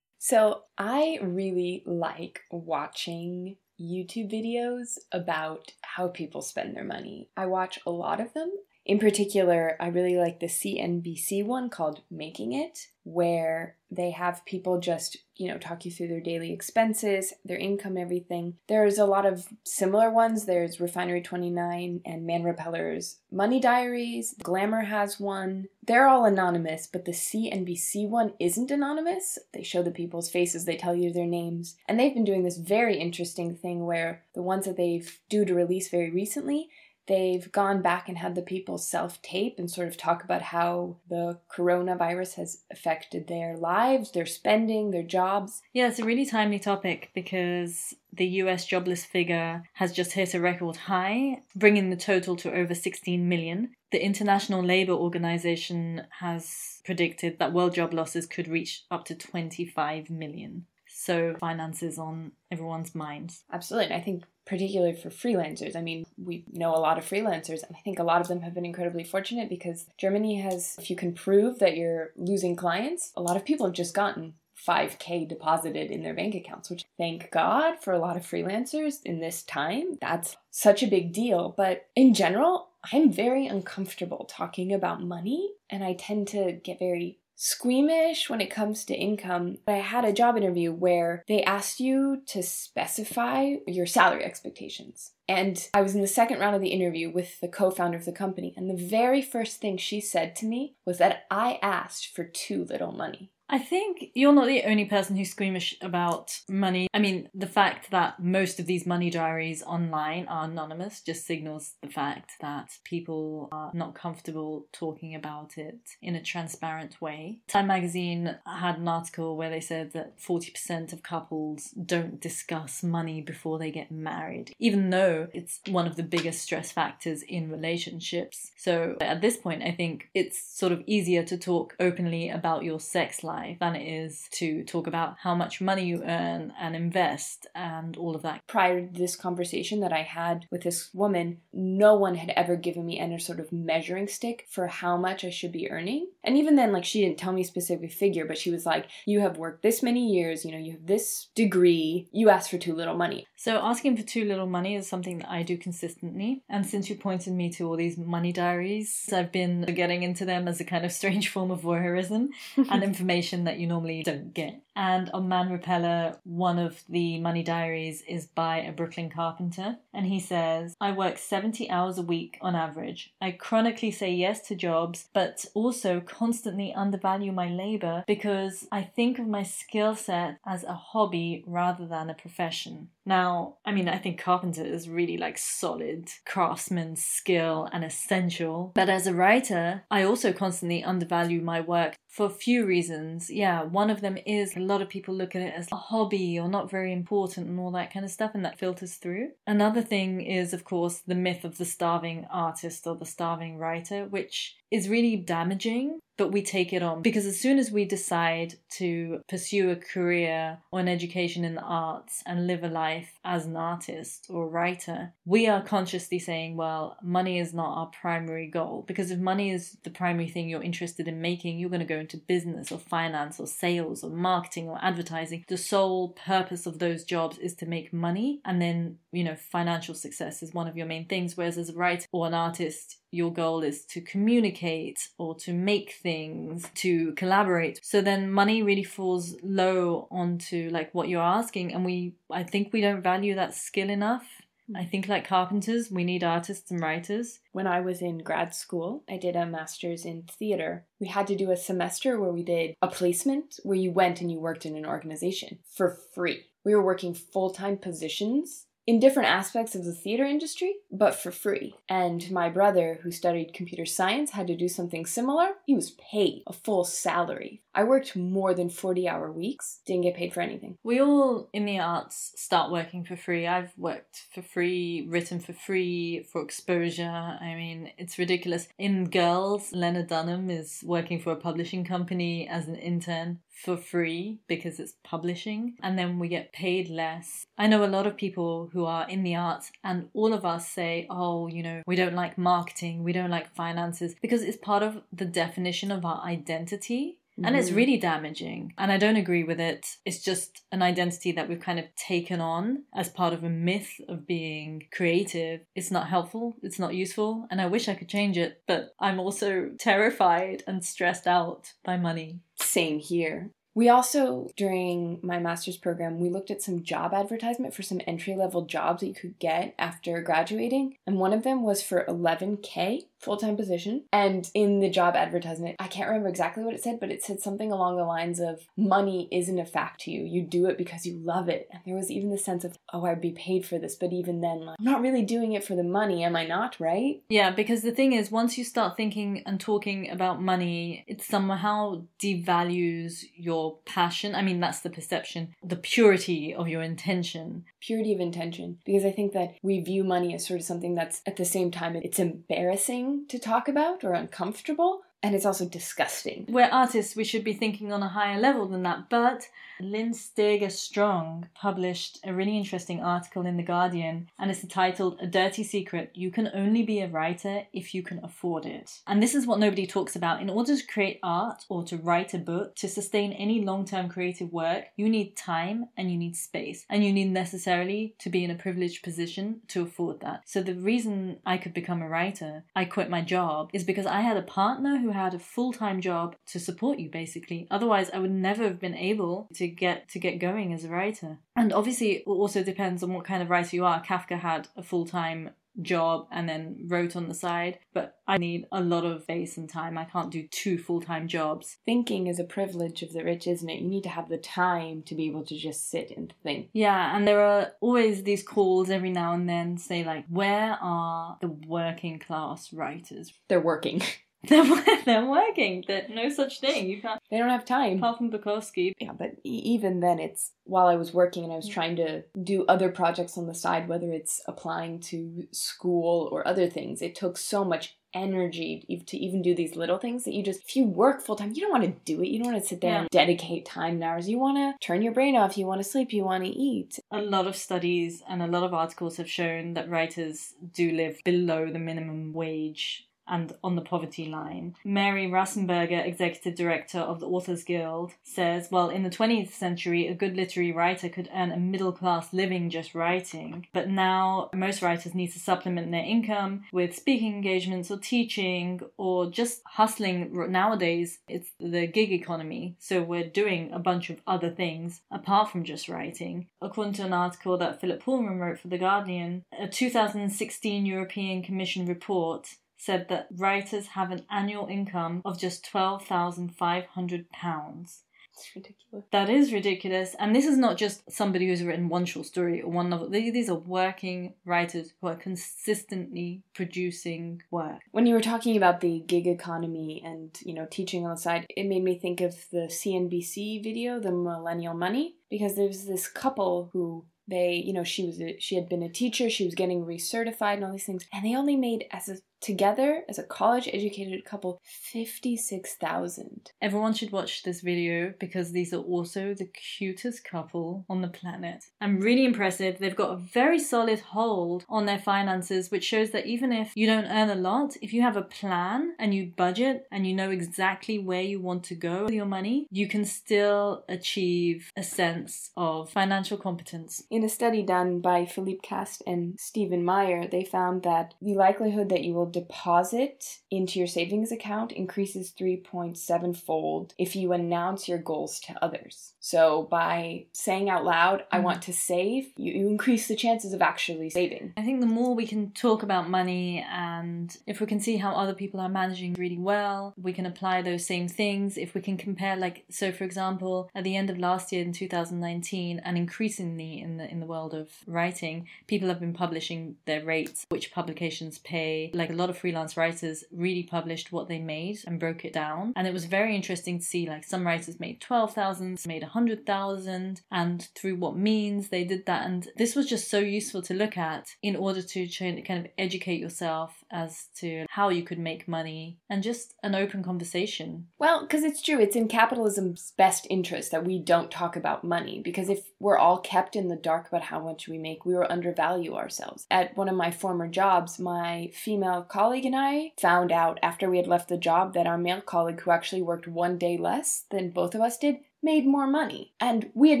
So, 0.18 0.62
I 0.78 1.18
really 1.22 1.82
like 1.86 2.40
watching 2.50 3.56
YouTube 3.80 4.32
videos 4.32 4.98
about 5.12 5.72
how 5.82 6.08
people 6.08 6.42
spend 6.42 6.74
their 6.76 6.84
money. 6.84 7.28
I 7.36 7.46
watch 7.46 7.78
a 7.86 7.90
lot 7.90 8.20
of 8.20 8.32
them. 8.34 8.50
In 8.86 9.00
particular, 9.00 9.76
I 9.80 9.88
really 9.88 10.16
like 10.16 10.38
the 10.38 10.46
CNBC 10.46 11.44
one 11.44 11.70
called 11.70 12.02
Making 12.08 12.52
It, 12.52 12.86
where 13.02 13.74
they 13.90 14.12
have 14.12 14.44
people 14.44 14.78
just, 14.78 15.16
you 15.34 15.48
know, 15.48 15.58
talk 15.58 15.84
you 15.84 15.90
through 15.90 16.06
their 16.06 16.20
daily 16.20 16.52
expenses, 16.52 17.32
their 17.44 17.56
income, 17.56 17.96
everything. 17.96 18.54
There's 18.68 18.98
a 18.98 19.04
lot 19.04 19.26
of 19.26 19.48
similar 19.64 20.08
ones. 20.08 20.46
There's 20.46 20.78
Refinery 20.78 21.20
29 21.20 22.02
and 22.06 22.26
Man 22.26 22.44
Repeller's 22.44 23.18
Money 23.30 23.58
Diaries. 23.58 24.36
Glamour 24.40 24.82
has 24.82 25.18
one. 25.18 25.66
They're 25.84 26.06
all 26.06 26.24
anonymous, 26.24 26.86
but 26.86 27.04
the 27.06 27.12
CNBC 27.12 28.08
one 28.08 28.34
isn't 28.38 28.70
anonymous. 28.70 29.36
They 29.52 29.64
show 29.64 29.82
the 29.82 29.90
people's 29.90 30.30
faces, 30.30 30.64
they 30.64 30.76
tell 30.76 30.94
you 30.94 31.12
their 31.12 31.26
names. 31.26 31.76
And 31.88 31.98
they've 31.98 32.14
been 32.14 32.24
doing 32.24 32.44
this 32.44 32.58
very 32.58 32.98
interesting 32.98 33.56
thing 33.56 33.84
where 33.84 34.22
the 34.34 34.42
ones 34.42 34.64
that 34.66 34.76
they've 34.76 35.20
due 35.28 35.44
to 35.44 35.54
release 35.54 35.88
very 35.88 36.10
recently, 36.10 36.68
they've 37.06 37.50
gone 37.52 37.82
back 37.82 38.08
and 38.08 38.18
had 38.18 38.34
the 38.34 38.42
people 38.42 38.78
self 38.78 39.20
tape 39.22 39.58
and 39.58 39.70
sort 39.70 39.88
of 39.88 39.96
talk 39.96 40.24
about 40.24 40.42
how 40.42 40.96
the 41.08 41.38
coronavirus 41.54 42.34
has 42.34 42.62
affected 42.70 43.26
their 43.26 43.56
lives, 43.56 44.10
their 44.10 44.26
spending, 44.26 44.90
their 44.90 45.02
jobs. 45.02 45.62
Yeah, 45.72 45.88
it's 45.88 45.98
a 45.98 46.04
really 46.04 46.26
timely 46.26 46.58
topic 46.58 47.10
because 47.14 47.94
the 48.12 48.26
US 48.26 48.66
jobless 48.66 49.04
figure 49.04 49.64
has 49.74 49.92
just 49.92 50.12
hit 50.12 50.34
a 50.34 50.40
record 50.40 50.76
high, 50.76 51.42
bringing 51.54 51.90
the 51.90 51.96
total 51.96 52.36
to 52.36 52.52
over 52.52 52.74
16 52.74 53.28
million. 53.28 53.74
The 53.92 54.04
International 54.04 54.62
Labour 54.62 54.92
Organization 54.92 56.06
has 56.18 56.80
predicted 56.84 57.38
that 57.38 57.52
world 57.52 57.74
job 57.74 57.94
losses 57.94 58.26
could 58.26 58.48
reach 58.48 58.84
up 58.90 59.04
to 59.06 59.14
25 59.14 60.10
million. 60.10 60.66
So, 61.06 61.36
finances 61.38 61.98
on 61.98 62.32
everyone's 62.50 62.94
minds. 62.94 63.44
Absolutely. 63.52 63.94
I 63.94 64.00
think 64.00 64.24
particularly 64.44 64.94
for 64.94 65.10
freelancers. 65.10 65.76
I 65.76 65.82
mean, 65.82 66.04
we 66.16 66.44
know 66.52 66.74
a 66.74 66.78
lot 66.78 66.98
of 66.98 67.04
freelancers, 67.04 67.62
and 67.62 67.76
I 67.76 67.80
think 67.80 67.98
a 67.98 68.04
lot 68.04 68.20
of 68.20 68.28
them 68.28 68.40
have 68.42 68.54
been 68.54 68.64
incredibly 68.64 69.04
fortunate 69.04 69.48
because 69.48 69.86
Germany 69.98 70.40
has, 70.40 70.76
if 70.78 70.88
you 70.88 70.96
can 70.96 71.12
prove 71.12 71.58
that 71.58 71.76
you're 71.76 72.10
losing 72.16 72.56
clients, 72.56 73.12
a 73.16 73.22
lot 73.22 73.36
of 73.36 73.44
people 73.44 73.66
have 73.66 73.74
just 73.74 73.94
gotten 73.94 74.34
5k 74.66 75.28
deposited 75.28 75.90
in 75.90 76.02
their 76.02 76.14
bank 76.14 76.34
accounts, 76.34 76.70
which 76.70 76.84
thank 76.96 77.30
God 77.30 77.78
for 77.80 77.92
a 77.92 77.98
lot 77.98 78.16
of 78.16 78.22
freelancers 78.22 79.02
in 79.04 79.20
this 79.20 79.42
time. 79.42 79.98
That's 80.00 80.36
such 80.50 80.82
a 80.82 80.88
big 80.88 81.12
deal. 81.12 81.54
But 81.56 81.86
in 81.94 82.14
general, 82.14 82.68
I'm 82.92 83.12
very 83.12 83.46
uncomfortable 83.46 84.26
talking 84.28 84.72
about 84.72 85.02
money, 85.02 85.52
and 85.70 85.84
I 85.84 85.94
tend 85.94 86.28
to 86.28 86.52
get 86.52 86.78
very 86.78 87.18
squeamish 87.36 88.28
when 88.28 88.40
it 88.40 88.50
comes 88.50 88.84
to 88.86 88.94
income. 88.94 89.58
I 89.68 89.72
had 89.72 90.04
a 90.04 90.12
job 90.12 90.36
interview 90.36 90.72
where 90.72 91.22
they 91.28 91.44
asked 91.44 91.78
you 91.78 92.22
to 92.26 92.42
specify 92.42 93.54
your 93.66 93.86
salary 93.86 94.24
expectations. 94.24 95.12
And 95.28 95.68
I 95.74 95.82
was 95.82 95.94
in 95.94 96.00
the 96.00 96.06
second 96.06 96.40
round 96.40 96.56
of 96.56 96.62
the 96.62 96.68
interview 96.68 97.10
with 97.10 97.40
the 97.40 97.48
co 97.48 97.70
founder 97.70 97.98
of 97.98 98.04
the 98.04 98.12
company. 98.12 98.54
And 98.56 98.70
the 98.70 98.82
very 98.82 99.22
first 99.22 99.60
thing 99.60 99.76
she 99.76 100.00
said 100.00 100.34
to 100.36 100.46
me 100.46 100.76
was 100.84 100.98
that 100.98 101.26
I 101.30 101.58
asked 101.62 102.14
for 102.14 102.24
too 102.24 102.64
little 102.64 102.92
money. 102.92 103.32
I 103.48 103.58
think 103.58 104.10
you're 104.14 104.32
not 104.32 104.48
the 104.48 104.64
only 104.64 104.86
person 104.86 105.16
who's 105.16 105.30
squeamish 105.30 105.76
about 105.80 106.40
money. 106.48 106.88
I 106.92 106.98
mean, 106.98 107.28
the 107.32 107.46
fact 107.46 107.90
that 107.90 108.18
most 108.18 108.58
of 108.58 108.66
these 108.66 108.86
money 108.86 109.08
diaries 109.08 109.62
online 109.62 110.26
are 110.26 110.44
anonymous 110.44 111.00
just 111.00 111.26
signals 111.26 111.74
the 111.82 111.88
fact 111.88 112.32
that 112.40 112.78
people 112.84 113.48
are 113.52 113.70
not 113.72 113.94
comfortable 113.94 114.66
talking 114.72 115.14
about 115.14 115.58
it 115.58 115.78
in 116.02 116.16
a 116.16 116.22
transparent 116.22 117.00
way. 117.00 117.38
Time 117.46 117.68
magazine 117.68 118.36
had 118.46 118.78
an 118.78 118.88
article 118.88 119.36
where 119.36 119.50
they 119.50 119.60
said 119.60 119.92
that 119.92 120.18
40% 120.18 120.92
of 120.92 121.02
couples 121.02 121.70
don't 121.70 122.20
discuss 122.20 122.82
money 122.82 123.20
before 123.20 123.58
they 123.58 123.70
get 123.70 123.92
married, 123.92 124.52
even 124.58 124.90
though 124.90 125.28
it's 125.32 125.60
one 125.68 125.86
of 125.86 125.96
the 125.96 126.02
biggest 126.02 126.42
stress 126.42 126.72
factors 126.72 127.22
in 127.22 127.50
relationships. 127.50 128.50
So 128.56 128.96
at 129.00 129.20
this 129.20 129.36
point, 129.36 129.62
I 129.62 129.70
think 129.70 130.08
it's 130.14 130.42
sort 130.58 130.72
of 130.72 130.82
easier 130.86 131.22
to 131.24 131.38
talk 131.38 131.76
openly 131.78 132.28
about 132.28 132.64
your 132.64 132.80
sex 132.80 133.22
life 133.22 133.35
than 133.60 133.76
it 133.76 133.86
is 133.86 134.28
to 134.32 134.64
talk 134.64 134.86
about 134.86 135.16
how 135.22 135.34
much 135.34 135.60
money 135.60 135.84
you 135.84 136.02
earn 136.02 136.52
and 136.60 136.76
invest 136.76 137.46
and 137.54 137.96
all 137.96 138.14
of 138.14 138.22
that. 138.22 138.46
Prior 138.46 138.86
to 138.86 138.98
this 138.98 139.16
conversation 139.16 139.80
that 139.80 139.92
I 139.92 140.02
had 140.02 140.46
with 140.50 140.62
this 140.62 140.90
woman, 140.94 141.38
no 141.52 141.94
one 141.94 142.14
had 142.14 142.32
ever 142.36 142.56
given 142.56 142.86
me 142.86 142.98
any 142.98 143.18
sort 143.18 143.40
of 143.40 143.52
measuring 143.52 144.08
stick 144.08 144.46
for 144.50 144.66
how 144.66 144.96
much 144.96 145.24
I 145.24 145.30
should 145.30 145.52
be 145.52 145.70
earning. 145.70 146.08
And 146.24 146.36
even 146.36 146.56
then, 146.56 146.72
like, 146.72 146.84
she 146.84 147.00
didn't 147.00 147.18
tell 147.18 147.32
me 147.32 147.44
specific 147.44 147.92
figure, 147.92 148.26
but 148.26 148.38
she 148.38 148.50
was 148.50 148.66
like, 148.66 148.86
You 149.06 149.20
have 149.20 149.38
worked 149.38 149.62
this 149.62 149.82
many 149.82 150.12
years, 150.12 150.44
you 150.44 150.52
know, 150.52 150.58
you 150.58 150.72
have 150.72 150.86
this 150.86 151.28
degree, 151.34 152.08
you 152.12 152.30
ask 152.30 152.50
for 152.50 152.58
too 152.58 152.74
little 152.74 152.96
money. 152.96 153.26
So 153.36 153.58
asking 153.58 153.96
for 153.96 154.02
too 154.02 154.24
little 154.24 154.46
money 154.46 154.74
is 154.74 154.88
something 154.88 155.18
that 155.18 155.30
I 155.30 155.42
do 155.42 155.58
consistently. 155.58 156.42
And 156.48 156.66
since 156.66 156.88
you 156.88 156.96
pointed 156.96 157.34
me 157.34 157.50
to 157.50 157.68
all 157.68 157.76
these 157.76 157.98
money 157.98 158.32
diaries, 158.32 159.10
I've 159.12 159.30
been 159.30 159.62
getting 159.62 160.02
into 160.02 160.24
them 160.24 160.48
as 160.48 160.60
a 160.60 160.64
kind 160.64 160.84
of 160.84 160.92
strange 160.92 161.28
form 161.32 161.50
of 161.50 161.60
voyeurism 161.60 162.28
and 162.56 162.82
information 162.90 163.44
that 163.44 163.58
you 163.58 163.66
normally 163.66 164.02
don't 164.02 164.32
get. 164.32 164.62
And 164.74 165.10
on 165.14 165.28
Man 165.28 165.50
Repeller, 165.50 166.18
one 166.24 166.58
of 166.58 166.84
the 166.88 167.18
money 167.18 167.42
diaries 167.42 168.02
is 168.02 168.26
by 168.26 168.58
a 168.58 168.72
Brooklyn 168.72 169.08
carpenter. 169.08 169.78
And 169.94 170.06
he 170.06 170.20
says, 170.20 170.76
I 170.80 170.92
work 170.92 171.16
70 171.16 171.70
hours 171.70 171.96
a 171.96 172.02
week 172.02 172.36
on 172.42 172.54
average. 172.54 173.14
I 173.20 173.30
chronically 173.30 173.90
say 173.90 174.12
yes 174.12 174.46
to 174.48 174.54
jobs, 174.54 175.08
but 175.14 175.46
also 175.54 176.00
constantly 176.00 176.74
undervalue 176.74 177.32
my 177.32 177.48
labor 177.48 178.04
because 178.06 178.68
I 178.70 178.82
think 178.82 179.18
of 179.18 179.26
my 179.26 179.42
skill 179.42 179.94
set 179.94 180.38
as 180.46 180.62
a 180.64 180.74
hobby 180.74 181.42
rather 181.46 181.86
than 181.86 182.10
a 182.10 182.14
profession. 182.14 182.88
Now, 183.06 183.25
I 183.64 183.72
mean, 183.72 183.88
I 183.88 183.98
think 183.98 184.20
carpenter 184.20 184.64
is 184.64 184.88
really 184.88 185.16
like 185.16 185.38
solid 185.38 186.08
craftsman 186.24 186.96
skill 186.96 187.68
and 187.72 187.84
essential. 187.84 188.72
But 188.74 188.88
as 188.88 189.06
a 189.06 189.14
writer, 189.14 189.84
I 189.90 190.02
also 190.02 190.32
constantly 190.32 190.84
undervalue 190.84 191.40
my 191.40 191.60
work 191.60 191.96
for 192.16 192.24
a 192.24 192.30
few 192.30 192.64
reasons. 192.64 193.30
Yeah, 193.30 193.62
one 193.62 193.90
of 193.90 194.00
them 194.00 194.16
is 194.24 194.56
a 194.56 194.60
lot 194.60 194.80
of 194.80 194.88
people 194.88 195.14
look 195.14 195.36
at 195.36 195.42
it 195.42 195.52
as 195.54 195.70
a 195.70 195.76
hobby 195.76 196.38
or 196.38 196.48
not 196.48 196.70
very 196.70 196.90
important 196.90 197.46
and 197.46 197.60
all 197.60 197.70
that 197.72 197.92
kind 197.92 198.06
of 198.06 198.10
stuff, 198.10 198.30
and 198.32 198.42
that 198.42 198.58
filters 198.58 198.94
through. 198.94 199.32
Another 199.46 199.82
thing 199.82 200.22
is, 200.22 200.54
of 200.54 200.64
course, 200.64 201.02
the 201.06 201.14
myth 201.14 201.44
of 201.44 201.58
the 201.58 201.66
starving 201.66 202.26
artist 202.30 202.86
or 202.86 202.96
the 202.96 203.04
starving 203.04 203.58
writer, 203.58 204.06
which 204.06 204.56
is 204.70 204.88
really 204.88 205.16
damaging, 205.16 206.00
but 206.16 206.32
we 206.32 206.42
take 206.42 206.72
it 206.72 206.82
on 206.82 207.02
because 207.02 207.26
as 207.26 207.38
soon 207.38 207.58
as 207.58 207.70
we 207.70 207.84
decide 207.84 208.54
to 208.70 209.20
pursue 209.28 209.70
a 209.70 209.76
career 209.76 210.58
or 210.72 210.80
an 210.80 210.88
education 210.88 211.44
in 211.44 211.54
the 211.54 211.62
arts 211.62 212.22
and 212.26 212.46
live 212.46 212.64
a 212.64 212.68
life 212.68 213.12
as 213.24 213.46
an 213.46 213.56
artist 213.56 214.26
or 214.28 214.48
writer, 214.48 215.12
we 215.24 215.46
are 215.46 215.62
consciously 215.62 216.18
saying, 216.18 216.56
well, 216.56 216.96
money 217.02 217.38
is 217.38 217.52
not 217.54 217.76
our 217.76 217.86
primary 217.86 218.48
goal. 218.48 218.84
Because 218.86 219.10
if 219.10 219.18
money 219.18 219.50
is 219.50 219.76
the 219.84 219.90
primary 219.90 220.28
thing 220.28 220.48
you're 220.48 220.62
interested 220.62 221.06
in 221.06 221.20
making, 221.20 221.58
you're 221.58 221.70
going 221.70 221.80
to 221.80 221.86
go 221.86 221.98
into 222.06 222.24
business 222.24 222.70
or 222.70 222.78
finance 222.78 223.40
or 223.40 223.46
sales 223.46 224.04
or 224.04 224.10
marketing 224.10 224.68
or 224.68 224.78
advertising. 224.82 225.44
The 225.48 225.56
sole 225.56 226.10
purpose 226.10 226.66
of 226.66 226.78
those 226.78 227.04
jobs 227.04 227.38
is 227.38 227.54
to 227.56 227.66
make 227.66 227.92
money, 227.92 228.40
and 228.44 228.60
then, 228.62 228.98
you 229.12 229.24
know, 229.24 229.36
financial 229.36 229.94
success 229.94 230.42
is 230.42 230.54
one 230.54 230.68
of 230.68 230.76
your 230.76 230.86
main 230.86 231.06
things. 231.06 231.36
Whereas 231.36 231.58
as 231.58 231.70
a 231.70 231.74
writer 231.74 232.06
or 232.12 232.26
an 232.26 232.34
artist, 232.34 232.98
your 233.10 233.32
goal 233.32 233.62
is 233.62 233.84
to 233.86 234.00
communicate 234.00 235.08
or 235.18 235.34
to 235.36 235.52
make 235.52 235.94
things, 236.02 236.68
to 236.74 237.12
collaborate. 237.12 237.80
So 237.82 238.00
then 238.00 238.30
money 238.30 238.62
really 238.62 238.84
falls 238.84 239.36
low 239.42 240.06
onto 240.10 240.68
like 240.70 240.90
what 240.92 241.08
you're 241.08 241.22
asking 241.22 241.72
and 241.72 241.84
we 241.84 242.14
I 242.30 242.42
think 242.42 242.72
we 242.72 242.80
don't 242.80 243.02
value 243.02 243.34
that 243.36 243.54
skill 243.54 243.90
enough. 243.90 244.26
Hmm. 244.68 244.76
I 244.76 244.84
think 244.84 245.08
like 245.08 245.26
carpenters, 245.26 245.90
we 245.90 246.04
need 246.04 246.24
artists 246.24 246.70
and 246.70 246.80
writers. 246.80 247.40
When 247.52 247.66
I 247.66 247.80
was 247.80 248.02
in 248.02 248.18
grad 248.18 248.54
school, 248.54 249.04
I 249.08 249.16
did 249.16 249.36
a 249.36 249.46
master's 249.46 250.04
in 250.04 250.22
theater. 250.22 250.84
We 251.00 251.08
had 251.08 251.26
to 251.28 251.36
do 251.36 251.50
a 251.50 251.56
semester 251.56 252.20
where 252.20 252.32
we 252.32 252.42
did 252.42 252.76
a 252.82 252.88
placement 252.88 253.60
where 253.62 253.78
you 253.78 253.90
went 253.90 254.20
and 254.20 254.30
you 254.30 254.38
worked 254.38 254.66
in 254.66 254.76
an 254.76 254.86
organization 254.86 255.58
for 255.74 255.96
free. 256.14 256.44
We 256.64 256.74
were 256.74 256.82
working 256.82 257.14
full 257.14 257.50
time 257.50 257.78
positions 257.78 258.65
in 258.86 259.00
different 259.00 259.28
aspects 259.28 259.74
of 259.74 259.84
the 259.84 259.92
theater 259.92 260.24
industry, 260.24 260.76
but 260.92 261.14
for 261.14 261.30
free. 261.30 261.74
And 261.88 262.30
my 262.30 262.48
brother, 262.48 263.00
who 263.02 263.10
studied 263.10 263.52
computer 263.52 263.84
science, 263.84 264.30
had 264.30 264.46
to 264.46 264.56
do 264.56 264.68
something 264.68 265.04
similar. 265.04 265.48
He 265.66 265.74
was 265.74 265.90
paid 265.92 266.42
a 266.46 266.52
full 266.52 266.84
salary. 266.84 267.62
I 267.74 267.84
worked 267.84 268.16
more 268.16 268.54
than 268.54 268.70
40 268.70 269.08
hour 269.08 269.30
weeks, 269.30 269.80
didn't 269.84 270.04
get 270.04 270.16
paid 270.16 270.32
for 270.32 270.40
anything. 270.40 270.78
We 270.82 271.00
all 271.00 271.50
in 271.52 271.66
the 271.66 271.78
arts 271.78 272.32
start 272.36 272.72
working 272.72 273.04
for 273.04 273.16
free. 273.16 273.46
I've 273.46 273.72
worked 273.76 274.26
for 274.32 274.40
free, 274.40 275.04
written 275.08 275.40
for 275.40 275.52
free, 275.52 276.26
for 276.32 276.42
exposure. 276.42 277.04
I 277.04 277.54
mean, 277.54 277.90
it's 277.98 278.18
ridiculous. 278.18 278.68
In 278.78 279.10
Girls, 279.10 279.72
Lena 279.72 280.04
Dunham 280.04 280.48
is 280.48 280.82
working 280.86 281.20
for 281.20 281.32
a 281.32 281.36
publishing 281.36 281.84
company 281.84 282.48
as 282.48 282.66
an 282.68 282.76
intern 282.76 283.40
for 283.56 283.76
free 283.76 284.38
because 284.46 284.78
it's 284.78 284.94
publishing 285.02 285.76
and 285.82 285.98
then 285.98 286.18
we 286.18 286.28
get 286.28 286.52
paid 286.52 286.90
less. 286.90 287.46
I 287.56 287.66
know 287.66 287.84
a 287.84 287.86
lot 287.86 288.06
of 288.06 288.16
people 288.16 288.70
who 288.72 288.84
are 288.84 289.08
in 289.08 289.22
the 289.22 289.34
arts 289.34 289.72
and 289.82 290.08
all 290.12 290.34
of 290.34 290.44
us 290.44 290.68
say, 290.68 291.06
oh, 291.08 291.46
you 291.46 291.62
know, 291.62 291.82
we 291.86 291.96
don't 291.96 292.14
like 292.14 292.36
marketing, 292.36 293.02
we 293.02 293.12
don't 293.12 293.30
like 293.30 293.54
finances 293.54 294.14
because 294.20 294.42
it's 294.42 294.58
part 294.58 294.82
of 294.82 295.02
the 295.12 295.24
definition 295.24 295.90
of 295.90 296.04
our 296.04 296.22
identity. 296.22 297.18
And 297.42 297.54
it's 297.56 297.70
Mhm. 297.70 297.76
really 297.76 297.96
damaging. 297.98 298.72
And 298.78 298.90
I 298.90 298.98
don't 298.98 299.16
agree 299.16 299.44
with 299.44 299.60
it. 299.60 299.96
It's 300.04 300.22
just 300.22 300.62
an 300.72 300.82
identity 300.82 301.32
that 301.32 301.48
we've 301.48 301.60
kind 301.60 301.78
of 301.78 301.84
taken 301.94 302.40
on 302.40 302.84
as 302.94 303.08
part 303.08 303.32
of 303.34 303.44
a 303.44 303.50
myth 303.50 304.00
of 304.08 304.26
being 304.26 304.84
creative. 304.90 305.60
It's 305.74 305.90
not 305.90 306.08
helpful. 306.08 306.56
It's 306.62 306.78
not 306.78 306.94
useful. 306.94 307.46
And 307.50 307.60
I 307.60 307.66
wish 307.66 307.88
I 307.88 307.94
could 307.94 308.08
change 308.08 308.38
it. 308.38 308.62
But 308.66 308.94
I'm 308.98 309.20
also 309.20 309.70
terrified 309.78 310.62
and 310.66 310.84
stressed 310.84 311.26
out 311.26 311.74
by 311.84 311.96
money. 311.96 312.40
Same 312.56 312.98
here. 312.98 313.50
We 313.74 313.90
also, 313.90 314.48
during 314.56 315.20
my 315.22 315.38
master's 315.38 315.76
program, 315.76 316.18
we 316.18 316.30
looked 316.30 316.50
at 316.50 316.62
some 316.62 316.82
job 316.82 317.12
advertisement 317.12 317.74
for 317.74 317.82
some 317.82 318.00
entry 318.06 318.34
level 318.34 318.62
jobs 318.64 319.00
that 319.00 319.08
you 319.08 319.12
could 319.12 319.38
get 319.38 319.74
after 319.78 320.22
graduating. 320.22 320.96
And 321.06 321.18
one 321.18 321.34
of 321.34 321.42
them 321.42 321.62
was 321.62 321.82
for 321.82 322.02
11K, 322.08 323.02
full 323.20 323.36
time 323.36 323.56
position. 323.56 324.04
And 324.12 324.48
in 324.54 324.80
the 324.80 324.90
job 324.90 325.16
advertisement, 325.16 325.76
I 325.78 325.88
can't 325.88 326.08
remember 326.08 326.28
exactly 326.28 326.64
what 326.64 326.74
it 326.74 326.82
said, 326.82 327.00
but 327.00 327.10
it 327.10 327.22
said 327.22 327.40
something 327.40 327.72
along 327.72 327.96
the 327.96 328.04
lines 328.04 328.40
of 328.40 328.66
money 328.76 329.28
isn't 329.32 329.58
a 329.58 329.66
fact 329.66 330.00
to 330.02 330.10
you. 330.10 330.24
You 330.24 330.42
do 330.42 330.66
it 330.66 330.78
because 330.78 331.06
you 331.06 331.18
love 331.18 331.48
it. 331.48 331.68
And 331.70 331.80
there 331.84 331.94
was 331.96 332.10
even 332.10 332.30
the 332.30 332.38
sense 332.38 332.64
of, 332.64 332.76
oh, 332.92 333.04
I'd 333.04 333.20
be 333.20 333.32
paid 333.32 333.66
for 333.66 333.78
this. 333.78 333.94
But 333.94 334.12
even 334.12 334.40
then, 334.40 334.60
like, 334.66 334.76
I'm 334.78 334.84
not 334.84 335.00
really 335.00 335.22
doing 335.22 335.52
it 335.52 335.64
for 335.64 335.74
the 335.74 335.82
money, 335.82 336.24
am 336.24 336.36
I 336.36 336.46
not, 336.46 336.78
right? 336.78 337.22
Yeah, 337.28 337.50
because 337.50 337.82
the 337.82 337.92
thing 337.92 338.12
is, 338.12 338.30
once 338.30 338.58
you 338.58 338.64
start 338.64 338.96
thinking 338.96 339.42
and 339.46 339.60
talking 339.60 340.10
about 340.10 340.42
money, 340.42 341.04
it 341.06 341.22
somehow 341.22 342.02
devalues 342.20 343.24
your 343.34 343.78
passion. 343.84 344.34
I 344.34 344.42
mean, 344.42 344.60
that's 344.60 344.80
the 344.80 344.90
perception, 344.90 345.54
the 345.62 345.76
purity 345.76 346.54
of 346.54 346.68
your 346.68 346.82
intention. 346.82 347.64
purity 347.80 348.12
of 348.12 348.20
intention 348.20 348.78
because 348.84 349.04
I 349.04 349.12
think 349.12 349.32
that 349.32 349.54
we 349.62 349.80
view 349.80 350.02
money 350.04 350.34
as 350.34 350.46
sort 350.46 350.60
of 350.60 350.66
something 350.66 350.94
that's 350.94 351.22
at 351.26 351.36
the 351.36 351.44
same 351.44 351.70
time 351.70 351.94
it's 351.96 352.18
embarrassing 352.18 353.05
to 353.28 353.38
talk 353.38 353.68
about 353.68 354.04
or 354.04 354.12
uncomfortable 354.12 355.02
and 355.22 355.34
it's 355.34 355.46
also 355.46 355.66
disgusting. 355.66 356.46
We're 356.48 356.68
artists, 356.70 357.16
we 357.16 357.24
should 357.24 357.44
be 357.44 357.54
thinking 357.54 357.92
on 357.92 358.02
a 358.02 358.08
higher 358.08 358.38
level 358.38 358.66
than 358.68 358.82
that. 358.84 359.08
But 359.08 359.48
Lynn 359.80 360.14
Steger 360.14 360.70
Strong 360.70 361.48
published 361.54 362.18
a 362.24 362.32
really 362.32 362.56
interesting 362.56 363.02
article 363.02 363.44
in 363.44 363.56
The 363.56 363.62
Guardian, 363.62 364.30
and 364.38 364.50
it's 364.50 364.66
titled 364.66 365.18
A 365.20 365.26
Dirty 365.26 365.62
Secret 365.62 366.10
You 366.14 366.30
Can 366.30 366.50
Only 366.54 366.82
Be 366.82 367.00
a 367.00 367.08
Writer 367.08 367.64
If 367.72 367.94
You 367.94 368.02
Can 368.02 368.24
Afford 368.24 368.64
It. 368.64 369.02
And 369.06 369.22
this 369.22 369.34
is 369.34 369.46
what 369.46 369.58
nobody 369.58 369.86
talks 369.86 370.16
about. 370.16 370.40
In 370.40 370.48
order 370.48 370.74
to 370.74 370.86
create 370.86 371.20
art 371.22 371.66
or 371.68 371.84
to 371.84 371.98
write 371.98 372.32
a 372.32 372.38
book, 372.38 372.74
to 372.76 372.88
sustain 372.88 373.32
any 373.32 373.62
long 373.62 373.84
term 373.84 374.08
creative 374.08 374.50
work, 374.50 374.86
you 374.96 375.10
need 375.10 375.36
time 375.36 375.88
and 375.96 376.10
you 376.10 376.16
need 376.16 376.36
space. 376.36 376.86
And 376.88 377.04
you 377.04 377.12
need 377.12 377.30
necessarily 377.30 378.14
to 378.20 378.30
be 378.30 378.44
in 378.44 378.50
a 378.50 378.54
privileged 378.54 379.02
position 379.02 379.60
to 379.68 379.82
afford 379.82 380.20
that. 380.20 380.42
So 380.46 380.62
the 380.62 380.74
reason 380.74 381.38
I 381.44 381.58
could 381.58 381.74
become 381.74 382.00
a 382.00 382.08
writer, 382.08 382.64
I 382.74 382.86
quit 382.86 383.10
my 383.10 383.20
job, 383.20 383.70
is 383.74 383.84
because 383.84 384.06
I 384.06 384.20
had 384.20 384.38
a 384.38 384.42
partner 384.42 384.98
who 384.98 385.10
had 385.10 385.34
a 385.34 385.38
full-time 385.38 386.00
job 386.00 386.34
to 386.46 386.58
support 386.58 386.98
you 386.98 387.10
basically. 387.10 387.66
Otherwise, 387.70 388.10
I 388.14 388.20
would 388.20 388.30
never 388.30 388.62
have 388.64 388.80
been 388.80 388.94
able 388.94 389.48
to 389.54 389.65
get 389.68 390.08
to 390.10 390.18
get 390.18 390.38
going 390.38 390.72
as 390.72 390.84
a 390.84 390.88
writer. 390.88 391.38
And 391.54 391.72
obviously, 391.72 392.12
it 392.12 392.26
also 392.26 392.62
depends 392.62 393.02
on 393.02 393.12
what 393.12 393.24
kind 393.24 393.42
of 393.42 393.50
writer 393.50 393.76
you 393.76 393.84
are. 393.84 394.02
Kafka 394.02 394.38
had 394.38 394.68
a 394.76 394.82
full-time 394.82 395.50
job 395.82 396.26
and 396.30 396.48
then 396.48 396.76
wrote 396.86 397.16
on 397.16 397.28
the 397.28 397.34
side, 397.34 397.78
but 397.92 398.16
I 398.26 398.38
need 398.38 398.66
a 398.72 398.80
lot 398.80 399.04
of 399.04 399.22
space 399.22 399.56
and 399.56 399.68
time. 399.68 399.98
I 399.98 400.04
can't 400.04 400.30
do 400.30 400.46
two 400.48 400.78
full-time 400.78 401.28
jobs. 401.28 401.76
Thinking 401.84 402.26
is 402.26 402.38
a 402.38 402.44
privilege 402.44 403.02
of 403.02 403.12
the 403.12 403.24
rich, 403.24 403.46
isn't 403.46 403.68
it? 403.68 403.80
You 403.80 403.88
need 403.88 404.04
to 404.04 404.08
have 404.08 404.28
the 404.28 404.38
time 404.38 405.02
to 405.02 405.14
be 405.14 405.26
able 405.26 405.44
to 405.44 405.56
just 405.56 405.90
sit 405.90 406.10
and 406.16 406.32
think. 406.42 406.68
Yeah, 406.72 407.16
and 407.16 407.26
there 407.26 407.40
are 407.40 407.72
always 407.80 408.22
these 408.22 408.42
calls 408.42 408.90
every 408.90 409.10
now 409.10 409.34
and 409.34 409.48
then 409.48 409.78
say 409.78 410.04
like, 410.04 410.24
where 410.28 410.78
are 410.80 411.38
the 411.40 411.48
working 411.48 412.18
class 412.18 412.72
writers? 412.72 413.32
They're 413.48 413.60
working. 413.60 414.02
They're, 414.48 415.02
they're 415.04 415.24
working. 415.26 415.84
There's 415.86 416.08
no 416.08 416.28
such 416.28 416.60
thing. 416.60 416.88
You 416.88 417.00
can't. 417.00 417.20
they 417.30 417.38
don't 417.38 417.48
have 417.50 417.64
time. 417.64 417.98
Apart 417.98 418.18
from 418.18 418.30
Bukowski, 418.30 418.92
Yeah, 418.98 419.12
but 419.12 419.32
e- 419.44 419.62
even 419.74 420.00
then, 420.00 420.18
it's 420.18 420.52
while 420.64 420.86
I 420.86 420.96
was 420.96 421.12
working 421.12 421.44
and 421.44 421.52
I 421.52 421.56
was 421.56 421.68
mm. 421.68 421.72
trying 421.72 421.96
to 421.96 422.22
do 422.42 422.64
other 422.66 422.90
projects 422.90 423.36
on 423.38 423.46
the 423.46 423.54
side, 423.54 423.88
whether 423.88 424.12
it's 424.12 424.40
applying 424.46 425.00
to 425.00 425.46
school 425.52 426.28
or 426.32 426.46
other 426.46 426.68
things, 426.68 427.02
it 427.02 427.14
took 427.14 427.36
so 427.38 427.64
much 427.64 427.96
energy 428.14 429.02
to 429.06 429.16
even 429.18 429.42
do 429.42 429.54
these 429.54 429.76
little 429.76 429.98
things 429.98 430.24
that 430.24 430.32
you 430.32 430.42
just, 430.42 430.60
if 430.66 430.74
you 430.76 430.84
work 430.84 431.20
full 431.20 431.36
time, 431.36 431.52
you 431.54 431.60
don't 431.60 431.70
want 431.70 431.84
to 431.84 431.94
do 432.04 432.22
it. 432.22 432.28
You 432.28 432.38
don't 432.38 432.52
want 432.52 432.62
to 432.62 432.68
sit 432.68 432.80
there 432.80 432.92
Yeah. 432.92 433.00
and 433.00 433.10
dedicate 433.10 433.66
time 433.66 433.94
and 433.94 434.04
hours. 434.04 434.28
You 434.28 434.38
want 434.38 434.56
to 434.56 434.86
turn 434.86 435.02
your 435.02 435.12
brain 435.12 435.36
off. 435.36 435.58
You 435.58 435.66
want 435.66 435.80
to 435.82 435.88
sleep. 435.88 436.12
You 436.12 436.24
want 436.24 436.44
to 436.44 436.50
eat. 436.50 436.98
a 437.10 437.18
lot 437.20 437.46
of 437.46 437.56
studies 437.56 438.22
and 438.28 438.42
a 438.42 438.46
lot 438.46 438.62
of 438.62 438.72
articles 438.74 439.16
have 439.18 439.30
shown 439.30 439.74
that 439.74 439.88
writers 439.90 440.54
do 440.72 440.90
live 440.92 441.18
below 441.24 441.70
the 441.70 441.78
minimum 441.78 442.32
wage 442.32 443.06
and 443.28 443.52
on 443.62 443.76
the 443.76 443.82
poverty 443.82 444.26
line. 444.26 444.76
Mary 444.84 445.26
Rasenberger, 445.26 446.06
executive 446.06 446.54
director 446.54 446.98
of 446.98 447.20
the 447.20 447.26
Authors 447.26 447.64
Guild, 447.64 448.12
says, 448.22 448.68
well, 448.70 448.88
in 448.88 449.02
the 449.02 449.10
20th 449.10 449.52
century, 449.52 450.06
a 450.06 450.14
good 450.14 450.36
literary 450.36 450.72
writer 450.72 451.08
could 451.08 451.28
earn 451.34 451.52
a 451.52 451.56
middle 451.56 451.92
class 451.92 452.32
living 452.32 452.70
just 452.70 452.94
writing. 452.94 453.66
But 453.72 453.88
now, 453.88 454.50
most 454.54 454.82
writers 454.82 455.14
need 455.14 455.32
to 455.32 455.38
supplement 455.38 455.90
their 455.90 456.04
income 456.04 456.64
with 456.72 456.94
speaking 456.94 457.34
engagements 457.34 457.90
or 457.90 457.98
teaching 457.98 458.80
or 458.96 459.30
just 459.30 459.62
hustling. 459.64 460.30
Nowadays, 460.50 461.18
it's 461.28 461.50
the 461.58 461.86
gig 461.86 462.12
economy. 462.12 462.76
So 462.78 463.02
we're 463.02 463.28
doing 463.28 463.72
a 463.72 463.78
bunch 463.78 464.10
of 464.10 464.20
other 464.26 464.50
things 464.50 465.00
apart 465.10 465.50
from 465.50 465.64
just 465.64 465.88
writing. 465.88 466.48
According 466.60 466.94
to 466.94 467.04
an 467.04 467.12
article 467.12 467.56
that 467.58 467.80
Philip 467.80 468.02
Pullman 468.02 468.38
wrote 468.38 468.58
for 468.58 468.68
The 468.68 468.78
Guardian, 468.78 469.44
a 469.58 469.68
2016 469.68 470.86
European 470.86 471.42
Commission 471.42 471.86
report 471.86 472.54
said 472.76 473.08
that 473.08 473.28
writers 473.36 473.86
have 473.88 474.10
an 474.10 474.24
annual 474.30 474.66
income 474.66 475.20
of 475.24 475.38
just 475.38 475.64
£12,500. 475.72 478.00
It's 478.38 478.54
ridiculous. 478.54 479.06
That 479.12 479.30
is 479.30 479.50
ridiculous. 479.50 480.14
And 480.18 480.36
this 480.36 480.44
is 480.44 480.58
not 480.58 480.76
just 480.76 481.10
somebody 481.10 481.48
who's 481.48 481.62
written 481.62 481.88
one 481.88 482.04
short 482.04 482.26
story 482.26 482.60
or 482.60 482.70
one 482.70 482.90
novel. 482.90 483.08
These 483.08 483.48
are 483.48 483.54
working 483.54 484.34
writers 484.44 484.92
who 485.00 485.08
are 485.08 485.16
consistently 485.16 486.42
producing 486.52 487.40
work. 487.50 487.80
When 487.92 488.04
you 488.04 488.12
were 488.12 488.20
talking 488.20 488.58
about 488.58 488.82
the 488.82 489.02
gig 489.06 489.26
economy 489.26 490.02
and, 490.04 490.38
you 490.44 490.52
know, 490.52 490.66
teaching 490.70 491.06
on 491.06 491.14
the 491.14 491.20
side, 491.20 491.46
it 491.48 491.66
made 491.66 491.82
me 491.82 491.98
think 491.98 492.20
of 492.20 492.34
the 492.50 492.68
CNBC 492.68 493.64
video, 493.64 493.98
The 493.98 494.12
Millennial 494.12 494.74
Money, 494.74 495.14
because 495.30 495.56
there's 495.56 495.86
this 495.86 496.06
couple 496.06 496.68
who 496.74 497.06
they, 497.28 497.54
you 497.54 497.72
know, 497.72 497.84
she 497.84 498.04
was 498.04 498.20
a, 498.20 498.38
she 498.38 498.54
had 498.54 498.68
been 498.68 498.82
a 498.82 498.88
teacher, 498.88 499.30
she 499.30 499.44
was 499.44 499.54
getting 499.54 499.84
recertified 499.84 500.56
and 500.56 500.64
all 500.64 500.72
these 500.72 500.84
things, 500.84 501.06
and 501.12 501.24
they 501.24 501.34
only 501.34 501.56
made 501.56 501.86
as 501.90 502.08
a 502.08 502.18
together 502.40 503.02
as 503.08 503.18
a 503.18 503.22
college 503.22 503.68
educated 503.72 504.24
couple 504.24 504.60
56,000. 504.64 506.52
Everyone 506.60 506.94
should 506.94 507.12
watch 507.12 507.42
this 507.42 507.60
video 507.60 508.14
because 508.18 508.52
these 508.52 508.72
are 508.72 508.82
also 508.82 509.34
the 509.34 509.46
cutest 509.46 510.24
couple 510.24 510.84
on 510.88 511.02
the 511.02 511.08
planet. 511.08 511.64
I'm 511.80 512.00
really 512.00 512.24
impressive. 512.24 512.78
They've 512.78 512.94
got 512.94 513.12
a 513.12 513.16
very 513.16 513.58
solid 513.58 514.00
hold 514.00 514.64
on 514.68 514.86
their 514.86 514.98
finances, 514.98 515.70
which 515.70 515.84
shows 515.84 516.10
that 516.10 516.26
even 516.26 516.52
if 516.52 516.72
you 516.74 516.86
don't 516.86 517.06
earn 517.06 517.30
a 517.30 517.34
lot, 517.34 517.76
if 517.82 517.92
you 517.92 518.02
have 518.02 518.16
a 518.16 518.22
plan 518.22 518.94
and 518.98 519.14
you 519.14 519.32
budget 519.36 519.86
and 519.90 520.06
you 520.06 520.14
know 520.14 520.30
exactly 520.30 520.98
where 520.98 521.22
you 521.22 521.40
want 521.40 521.64
to 521.64 521.74
go 521.74 522.04
with 522.04 522.14
your 522.14 522.26
money, 522.26 522.66
you 522.70 522.88
can 522.88 523.04
still 523.04 523.84
achieve 523.88 524.70
a 524.76 524.82
sense 524.82 525.50
of 525.56 525.90
financial 525.90 526.36
competence. 526.36 527.02
In 527.10 527.24
a 527.24 527.28
study 527.28 527.62
done 527.62 528.00
by 528.00 528.26
Philippe 528.26 528.60
Cast 528.62 529.02
and 529.06 529.38
Stephen 529.38 529.84
Meyer, 529.84 530.26
they 530.26 530.44
found 530.44 530.82
that 530.82 531.14
the 531.20 531.34
likelihood 531.34 531.88
that 531.88 532.04
you 532.04 532.14
will 532.14 532.25
deposit 532.26 533.38
into 533.50 533.78
your 533.78 533.88
savings 533.88 534.32
account 534.32 534.72
increases 534.72 535.32
3.7 535.38 536.36
fold 536.36 536.94
if 536.98 537.16
you 537.16 537.32
announce 537.32 537.88
your 537.88 537.98
goals 537.98 538.40
to 538.40 538.54
others. 538.62 539.14
So, 539.20 539.66
by 539.70 540.26
saying 540.32 540.70
out 540.70 540.84
loud, 540.84 541.24
I 541.32 541.40
want 541.40 541.58
mm. 541.58 541.64
to 541.64 541.72
save, 541.72 542.28
you, 542.36 542.52
you 542.52 542.68
increase 542.68 543.08
the 543.08 543.16
chances 543.16 543.52
of 543.52 543.62
actually 543.62 544.10
saving. 544.10 544.52
I 544.56 544.62
think 544.62 544.80
the 544.80 544.86
more 544.86 545.14
we 545.14 545.26
can 545.26 545.50
talk 545.50 545.82
about 545.82 546.08
money 546.08 546.64
and 546.70 547.36
if 547.46 547.60
we 547.60 547.66
can 547.66 547.80
see 547.80 547.96
how 547.96 548.12
other 548.12 548.34
people 548.34 548.60
are 548.60 548.68
managing 548.68 549.14
really 549.14 549.38
well, 549.38 549.94
we 550.00 550.12
can 550.12 550.26
apply 550.26 550.62
those 550.62 550.86
same 550.86 551.08
things. 551.08 551.56
If 551.56 551.74
we 551.74 551.80
can 551.80 551.96
compare, 551.96 552.36
like, 552.36 552.64
so 552.70 552.92
for 552.92 553.04
example, 553.04 553.68
at 553.74 553.84
the 553.84 553.96
end 553.96 554.10
of 554.10 554.18
last 554.18 554.52
year 554.52 554.62
in 554.62 554.72
2019, 554.72 555.80
and 555.84 555.96
increasingly 555.96 556.80
in 556.80 556.96
the 556.96 557.10
in 557.10 557.20
the 557.20 557.26
world 557.26 557.54
of 557.54 557.70
writing, 557.86 558.46
people 558.66 558.88
have 558.88 559.00
been 559.00 559.12
publishing 559.12 559.76
their 559.86 560.04
rates, 560.04 560.46
which 560.48 560.72
publications 560.72 561.38
pay. 561.38 561.90
Like 561.94 562.10
lot 562.16 562.30
of 562.30 562.38
freelance 562.38 562.76
writers 562.76 563.24
really 563.32 563.62
published 563.62 564.12
what 564.12 564.28
they 564.28 564.38
made 564.38 564.78
and 564.86 565.00
broke 565.00 565.24
it 565.24 565.32
down. 565.32 565.72
And 565.76 565.86
it 565.86 565.92
was 565.92 566.04
very 566.04 566.34
interesting 566.34 566.78
to 566.78 566.84
see 566.84 567.08
like 567.08 567.24
some 567.24 567.46
writers 567.46 567.80
made 567.80 568.00
12,000, 568.00 568.80
made 568.86 569.02
100,000, 569.02 570.20
and 570.30 570.68
through 570.74 570.96
what 570.96 571.16
means 571.16 571.68
they 571.68 571.84
did 571.84 572.06
that. 572.06 572.26
And 572.26 572.48
this 572.56 572.74
was 572.74 572.86
just 572.86 573.10
so 573.10 573.18
useful 573.18 573.62
to 573.62 573.74
look 573.74 573.96
at 573.96 574.34
in 574.42 574.56
order 574.56 574.82
to 574.82 575.08
kind 575.08 575.66
of 575.66 575.70
educate 575.78 576.20
yourself 576.20 576.84
as 576.90 577.26
to 577.36 577.66
how 577.70 577.88
you 577.88 578.02
could 578.02 578.18
make 578.18 578.48
money 578.48 578.98
and 579.08 579.22
just 579.22 579.54
an 579.62 579.74
open 579.74 580.02
conversation. 580.02 580.86
Well, 580.98 581.22
because 581.22 581.44
it's 581.44 581.62
true, 581.62 581.80
it's 581.80 581.96
in 581.96 582.08
capitalism's 582.08 582.92
best 582.96 583.26
interest 583.28 583.70
that 583.70 583.84
we 583.84 583.98
don't 583.98 584.30
talk 584.30 584.56
about 584.56 584.84
money 584.84 585.20
because 585.22 585.48
if 585.48 585.60
we're 585.78 585.98
all 585.98 586.18
kept 586.18 586.56
in 586.56 586.68
the 586.68 586.76
dark 586.76 587.08
about 587.08 587.22
how 587.22 587.40
much 587.40 587.68
we 587.68 587.78
make, 587.78 588.04
we 588.04 588.14
will 588.14 588.26
undervalue 588.28 588.94
ourselves. 588.94 589.46
At 589.50 589.76
one 589.76 589.88
of 589.88 589.96
my 589.96 590.10
former 590.10 590.48
jobs, 590.48 590.98
my 590.98 591.50
female 591.52 592.02
colleague 592.08 592.46
and 592.46 592.56
I 592.56 592.92
found 593.00 593.32
out 593.32 593.58
after 593.62 593.88
we 593.88 593.96
had 593.98 594.06
left 594.06 594.28
the 594.28 594.36
job 594.36 594.74
that 594.74 594.86
our 594.86 594.98
male 594.98 595.20
colleague, 595.20 595.60
who 595.60 595.70
actually 595.70 596.02
worked 596.02 596.28
one 596.28 596.58
day 596.58 596.76
less 596.76 597.24
than 597.30 597.50
both 597.50 597.74
of 597.74 597.80
us 597.80 597.98
did, 597.98 598.18
made 598.42 598.64
more 598.64 598.86
money. 598.86 599.32
And 599.40 599.70
we 599.74 599.90
had 599.90 600.00